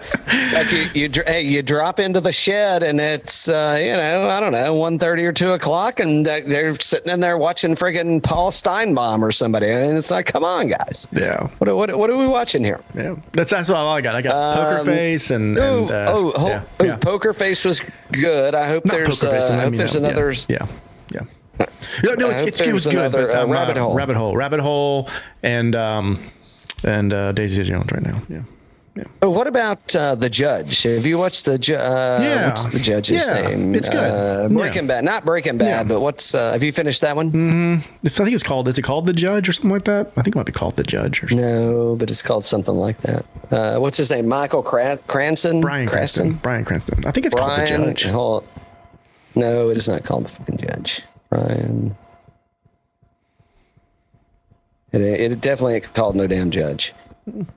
[0.51, 4.39] like you, you, hey, you drop into the shed and it's, uh, you know, I
[4.39, 8.51] don't know, one thirty or two o'clock, and they're- sitting in there watching friggin' Paul
[8.51, 9.69] Finebaum or somebody.
[9.69, 11.07] and it's like, come on, guys.
[11.11, 11.47] Yeah.
[11.59, 12.81] What, what, what are we watching here?
[12.95, 14.15] Yeah, that's that's all I got.
[14.15, 16.95] I got Poker Face and, Oh, and uh, oh, yeah, oh, yeah.
[16.97, 17.81] Poker Face was
[18.11, 18.55] good.
[18.55, 20.31] I hope Not there's, uh, I hope there's yeah, another.
[20.31, 20.67] Yeah, yeah.
[22.03, 22.95] No, no, it's, it's, it was good.
[22.95, 23.93] another, but, uh, um, Rabbit Hole.
[23.95, 25.09] Rabbit Hole, Rabbit Hole,
[25.43, 26.19] and um,
[26.83, 28.21] and uh, Daisy Jones right now.
[28.29, 28.41] Yeah.
[28.93, 29.03] Yeah.
[29.21, 30.83] Oh, what about uh, the judge?
[30.83, 32.47] Have you watched the ju- uh, Yeah.
[32.49, 33.73] What's the judge's Yeah, name?
[33.73, 33.97] it's good.
[33.97, 34.47] Uh, Yeah.
[34.49, 35.83] Breaking Bad, not Breaking Bad, Yeah.
[35.83, 36.35] but what's?
[36.35, 37.83] Uh, have you finished that one?
[38.03, 38.67] It's, I think it's called.
[38.67, 40.11] Is it called The Judge or something like that?
[40.17, 41.39] I think it might be called The Judge or something.
[41.47, 43.25] No, but it's called something like that.
[43.49, 44.27] Uh, what's his name?
[44.27, 45.61] Michael Cran- Cranston.
[45.61, 46.33] Bryan Cranston.
[46.33, 47.05] Bryan Cranston.
[47.05, 48.07] I think it's called The Judge.
[49.35, 51.01] no, it is not called the fucking judge.
[51.31, 51.95] Brian.
[54.91, 56.93] It, it definitely called no damn judge.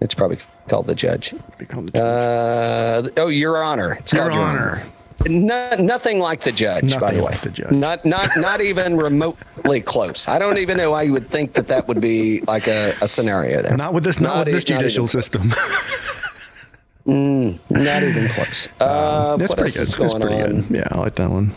[0.00, 1.34] It's probably called the judge.
[1.58, 3.94] Become the Uh, oh, Your Honor.
[3.94, 4.82] It's Your called Honor.
[5.26, 7.30] No, nothing like the judge, by the way.
[7.32, 7.70] like the judge.
[7.72, 10.28] Not not not even remotely close.
[10.28, 13.08] I don't even know why you would think that that would be like a, a
[13.08, 13.76] scenario there.
[13.76, 15.52] Not with this, not, Not with this judicial system.
[17.06, 18.66] Not even close.
[18.80, 19.82] Uh, That's what pretty good.
[19.82, 20.62] is That's pretty on?
[20.62, 20.76] good.
[20.76, 21.52] Yeah, I like that one.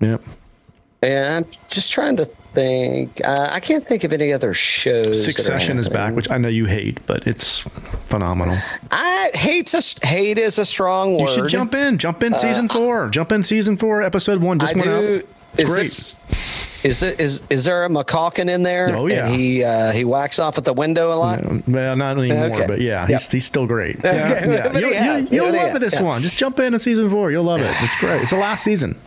[0.00, 0.22] Yep.
[1.02, 2.24] And I'm just trying to
[2.54, 3.20] think.
[3.24, 5.22] Uh, I can't think of any other shows.
[5.24, 7.60] Succession is back, which I know you hate, but it's
[8.08, 8.58] phenomenal.
[8.90, 11.20] I hate's a hate is a strong word.
[11.20, 11.98] You should jump in.
[11.98, 13.08] Jump in season four.
[13.10, 14.58] Jump in season four, episode one.
[14.58, 15.16] Just Uh, I went do.
[15.18, 15.24] out.
[15.56, 15.82] It's great.
[15.84, 16.20] This,
[16.84, 18.94] is it is is there a McCalkin in there?
[18.96, 19.26] Oh, yeah.
[19.26, 21.66] And he uh, he whacks off at the window a lot.
[21.68, 22.66] Well, not anymore, Okay.
[22.66, 23.08] but yeah, Yep.
[23.10, 23.98] he's, he's still great.
[24.04, 24.10] Yeah,
[24.42, 24.78] Okay, yeah.
[24.78, 26.02] You'll, yeah, you'll, you'll love this yeah.
[26.02, 26.22] one.
[26.22, 27.30] Just jump in at season four.
[27.32, 27.74] You'll love it.
[27.82, 28.22] It's great.
[28.22, 28.98] It's the last season.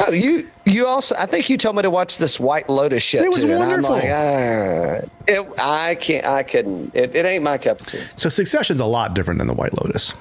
[0.00, 3.22] Oh, you you also I think you told me to watch this White Lotus shit
[3.24, 3.94] It was too, wonderful.
[3.94, 6.94] and I'm like, ah, it, I can't I couldn't.
[6.94, 8.00] It, it ain't my cup of tea.
[8.16, 10.14] So Succession's a lot different than the White Lotus.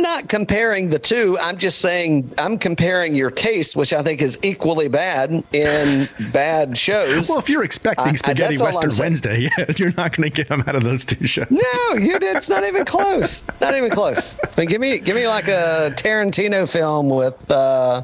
[0.00, 1.38] I'm not comparing the two.
[1.38, 6.78] I'm just saying I'm comparing your taste, which I think is equally bad in bad
[6.78, 7.28] shows.
[7.28, 8.92] Well, if you're expecting I- I- Spaghetti I'm Western.
[8.98, 11.50] Wednesday, yeah, you're not going to get them out of those two shows.
[11.50, 12.34] No, you did.
[12.34, 13.44] It's not even close.
[13.60, 14.38] Not even close.
[14.42, 17.50] I mean, give me give me like a Tarantino film with.
[17.50, 18.02] Uh,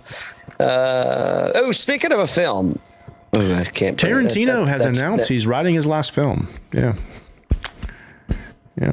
[0.61, 2.79] uh, oh, speaking of a film,
[3.35, 3.99] oh, I can't.
[3.99, 6.49] Tarantino that- has announced that- he's writing his last film.
[6.75, 6.95] Yeah.
[8.79, 8.93] Yeah.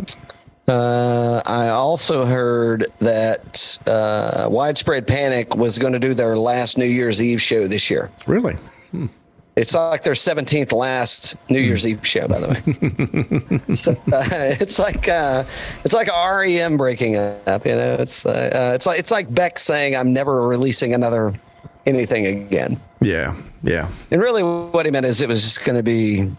[0.67, 6.85] Uh, I also heard that uh, Widespread Panic was going to do their last New
[6.85, 8.09] Year's Eve show this year.
[8.27, 8.55] Really?
[9.55, 13.59] It's like their 17th last New Year's Eve show, by the way.
[13.67, 13.95] it's, uh,
[14.59, 15.43] it's like uh,
[15.83, 17.65] it's like REM breaking up.
[17.65, 18.29] You know, it's uh,
[18.71, 21.39] uh, it's like it's like Beck saying, "I'm never releasing another
[21.85, 23.35] anything again." Yeah.
[23.61, 23.89] Yeah.
[24.09, 26.31] And really, what he meant is it was just going to be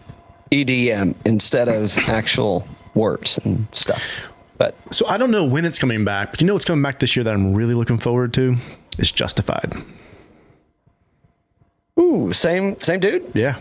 [0.51, 4.31] EDM instead of actual words and stuff.
[4.57, 6.99] But So I don't know when it's coming back, but you know what's coming back
[6.99, 8.55] this year that I'm really looking forward to?
[8.97, 9.73] It's Justified.
[11.99, 13.29] ooh, same same dude.
[13.33, 13.57] Yeah.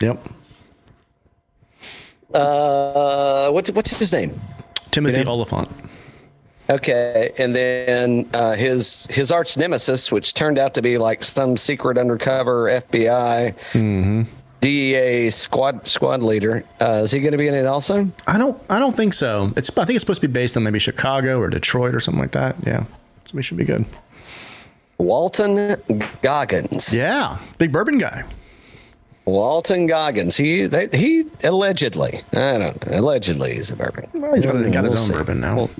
[0.00, 0.26] Yep.
[2.34, 4.40] Uh, what's what's his name?
[4.90, 5.32] Timothy You know?
[5.32, 5.68] Olyphant.
[6.68, 11.56] Okay, and then uh, his his arch nemesis, which turned out to be like some
[11.56, 14.26] secret undercover FBI
[14.66, 16.64] DEA squad squad leader.
[16.80, 18.10] Uh, is he going to be in it also?
[18.26, 19.52] I don't I don't think so.
[19.56, 22.20] It's I think it's supposed to be based on maybe Chicago or Detroit or something
[22.20, 22.56] like that.
[22.66, 22.84] Yeah.
[23.26, 23.84] So we should be good.
[24.98, 25.80] Walton
[26.22, 26.92] Goggins.
[26.92, 27.38] Yeah.
[27.58, 28.24] Big bourbon guy.
[29.24, 30.36] Walton Goggins.
[30.36, 32.22] He they, he allegedly.
[32.32, 32.98] I don't know.
[32.98, 34.08] Allegedly, he's a bourbon.
[34.14, 35.12] Well, he's got, got his we'll own see.
[35.12, 35.56] bourbon now.
[35.56, 35.70] Well,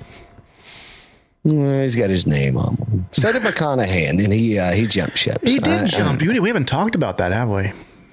[1.43, 2.75] well, he's got his name on.
[2.75, 3.05] him.
[3.11, 5.39] So did McConaughey, and he uh, he jumped ship.
[5.43, 6.21] he did I- I- jump.
[6.21, 7.71] You- we haven't talked about that, have we?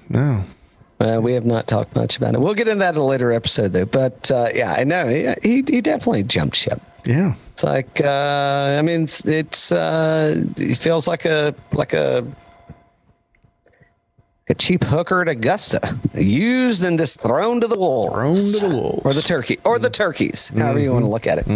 [0.09, 0.43] No.
[0.99, 2.39] Uh, we have not talked much about it.
[2.39, 3.85] We'll get into that in a later episode, though.
[3.85, 6.81] But uh, yeah, I know he, he he definitely jumped ship.
[7.05, 7.35] Yeah.
[7.51, 12.25] It's like uh, I mean, it's, it's uh, it feels like a like a
[14.47, 18.81] a cheap hooker at Augusta, used and just thrown to the wolves, Thrown to the
[18.81, 19.01] wolves.
[19.05, 21.47] or the turkey, or the turkeys, however you want to look at it.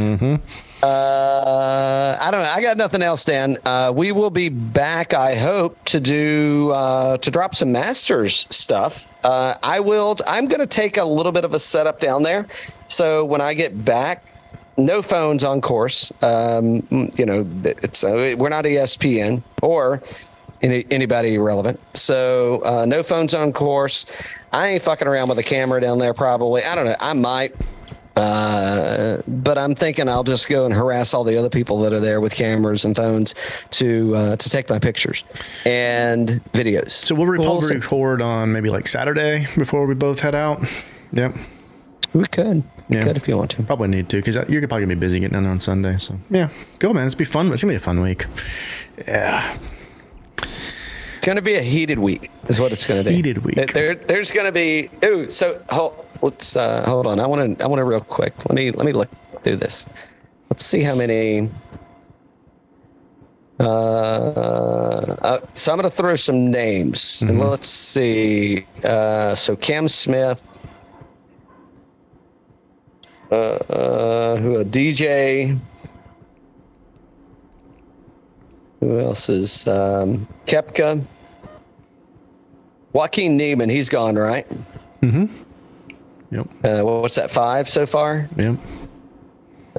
[0.81, 2.49] Uh, I don't know.
[2.49, 3.57] I got nothing else, Dan.
[3.63, 5.13] Uh, we will be back.
[5.13, 9.13] I hope to do uh, to drop some Masters stuff.
[9.23, 10.17] Uh, I will.
[10.25, 12.47] I'm going to take a little bit of a setup down there.
[12.87, 14.25] So when I get back,
[14.77, 16.11] no phones on course.
[16.23, 20.01] Um, you know, it's uh, we're not ESPN or
[20.61, 21.79] any, anybody relevant.
[21.93, 24.05] So uh, no phones on course.
[24.51, 26.13] I ain't fucking around with a camera down there.
[26.13, 26.63] Probably.
[26.63, 26.95] I don't know.
[26.99, 27.55] I might.
[28.15, 32.01] Uh, but I'm thinking I'll just go and harass all the other people that are
[32.01, 33.33] there with cameras and phones
[33.71, 35.23] to uh, to take my pictures
[35.65, 36.89] and videos.
[36.91, 40.61] So we'll We'll record on maybe like Saturday before we both head out.
[41.13, 41.33] Yep.
[42.13, 43.03] we could, we Yeah.
[43.03, 43.63] could if you want to.
[43.63, 45.97] Probably need to because you're probably gonna be busy getting in on Sunday.
[45.97, 46.49] So yeah,
[46.79, 47.05] go man.
[47.05, 47.49] It's be fun.
[47.53, 48.25] It's gonna be a fun week.
[49.07, 49.55] Yeah.
[51.19, 53.13] It's going to be a heated week, is what it's going to be.
[53.17, 53.55] Heated week.
[53.55, 54.89] There- There, there's going to be.
[55.03, 57.19] Ooh, so hold, let's uh, hold on.
[57.19, 57.61] I want to.
[57.65, 58.33] I want to real quick.
[58.47, 59.09] Let me let me look
[59.43, 59.85] through this.
[60.49, 61.49] Let's see how many.
[63.59, 63.63] Uh,
[65.21, 68.65] uh, so I'm going to throw some names, and let's see.
[68.81, 70.41] Uh, so Cam Smith.
[73.29, 75.59] Uh, uh, who a DJ?
[78.79, 81.05] Who else is um, Koepka?
[82.93, 84.47] Joaquin Niemann, he's gone, right?
[85.01, 85.25] Mm-hmm.
[86.31, 86.47] Yep.
[86.63, 87.31] Uh, what's that?
[87.31, 88.29] Five so far.
[88.37, 88.57] Yep.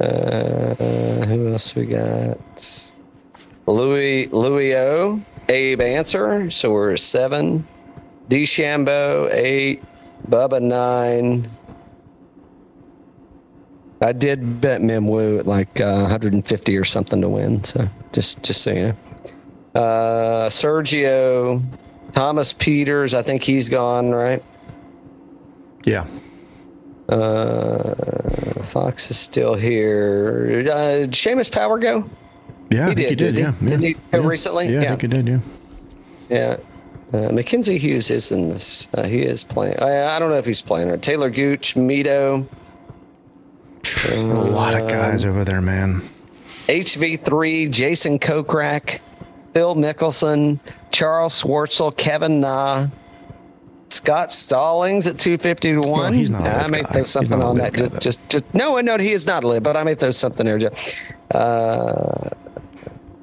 [0.00, 0.74] Uh,
[1.26, 2.38] who else we got?
[3.66, 7.66] Louis Louis O, Abe Ancer, so we're seven.
[8.28, 9.82] DeChambeau eight.
[10.28, 11.50] Bubba nine.
[14.02, 17.62] I did bet Mimwu at like uh, 150 or something to win.
[17.64, 18.80] So just just so you
[19.74, 19.80] know.
[19.80, 21.62] Uh, Sergio,
[22.12, 23.14] Thomas Pieters.
[23.14, 24.42] I think he's gone right.
[25.84, 26.06] Yeah.
[27.08, 27.94] Uh,
[28.62, 30.60] Fox is still here.
[30.70, 32.08] Uh, did Seamus Power go?
[32.70, 33.38] Yeah, I He think he did, did.
[33.38, 33.52] Yeah.
[33.52, 33.64] he?
[33.64, 33.70] yeah.
[33.70, 34.26] Didn't he go yeah.
[34.26, 34.68] recently?
[34.72, 34.88] Yeah, I Yeah.
[34.90, 35.28] think he did.
[35.28, 35.38] Yeah.
[36.28, 36.56] Yeah.
[37.12, 38.88] Uh, Mackenzie Hughes is in this.
[38.94, 39.76] Uh, he is playing.
[39.80, 40.88] I, I don't know if he's playing.
[40.90, 42.46] Or Taylor Gooch, Mito,
[44.12, 46.08] A lot of guys over there, man.
[46.68, 49.00] HV3, Jason Kokrak,
[49.54, 50.60] Phil Mickelson,
[51.00, 52.88] Charles Schwartzel, Kevin Na,
[53.88, 55.90] Scott Stallings at 250 to 1.
[55.90, 56.92] Well, he's not I may guy.
[56.92, 57.72] throw something on that.
[57.72, 60.44] Just, just, just, no, no, he is not a live, but I may throw something
[60.44, 60.58] there.
[60.58, 60.94] Just,
[61.30, 62.28] uh,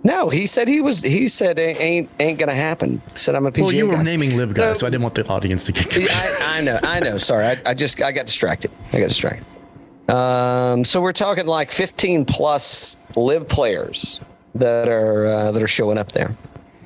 [0.04, 1.04] no, he said he was.
[1.04, 3.00] He said it ain't ain't gonna happen.
[3.14, 4.04] Said I'm a PGA Well, you were guy.
[4.04, 4.74] naming live guys, No.
[4.74, 6.12] so I didn't want the audience to get confused.
[6.14, 7.18] I, I know, I know.
[7.20, 8.72] Sorry, I, I just I got distracted.
[8.92, 9.46] I got distracted.
[10.12, 14.20] Um, so we're talking like 15 plus live players
[14.56, 16.36] that are uh, that are showing up there.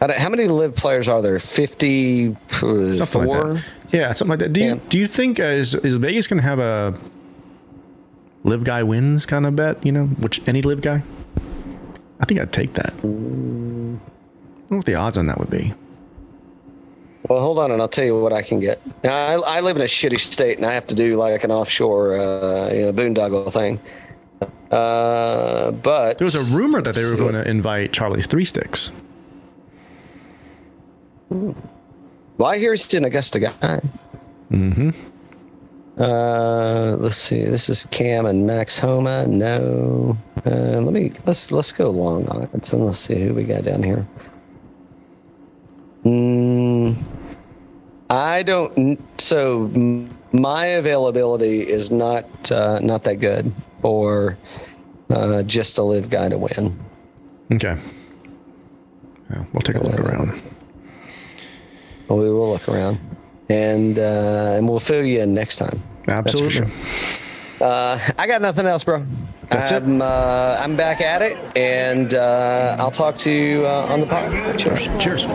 [0.02, 1.38] How, how many live players are there?
[1.40, 2.96] 54.
[2.96, 3.64] something like.
[3.94, 4.52] Yeah, something like that.
[4.54, 4.80] Do you Yeah.
[4.90, 6.98] do you think uh, is is Vegas going to have a
[8.44, 9.86] live guy wins kind of bet?
[9.86, 11.04] You know, which any live guy?
[12.20, 12.94] I think I'd take that.
[13.04, 14.00] I wonder
[14.70, 15.74] what the odds on that would be.
[17.30, 18.82] Well, hold on, and I'll tell you what I can get.
[19.04, 21.52] Now, I, I live in a shitty state, and I have to do like an
[21.52, 23.80] offshore, uh, you know, boondoggle thing.
[24.72, 28.92] Uh, but There was a rumor that they were going to invite Charlie Three Sticks.
[31.32, 33.82] Well, I hear he's an Augusta guy.
[34.52, 34.90] Mm-hmm.
[35.98, 37.46] Uh, let's see.
[37.46, 39.28] This is Cam and Max Homa.
[39.28, 40.18] No.
[40.46, 43.84] Uh, let me let's let's go long odds and let's see who we got down
[43.84, 44.06] here.
[46.04, 47.02] Mm,
[48.10, 49.00] I don't.
[49.20, 49.68] So
[50.34, 54.38] my availability is not uh, not that good for
[55.10, 56.78] uh, just a live guy to win.
[57.52, 57.78] Okay.
[59.30, 60.42] Yeah, we'll take a look around.
[62.12, 63.00] But we will look around,
[63.48, 65.82] and uh, and we'll fill you in next time.
[66.10, 66.50] Absolutely.
[66.52, 66.68] sure.
[67.62, 69.06] Uh, I got nothing else, bro.
[69.50, 69.82] That's it.
[69.82, 74.08] I'm, Uh, I'm back at it, and uh, I'll talk to you uh, on the
[74.08, 74.60] pod.
[74.60, 74.90] Cheers.
[75.02, 75.26] Cheers.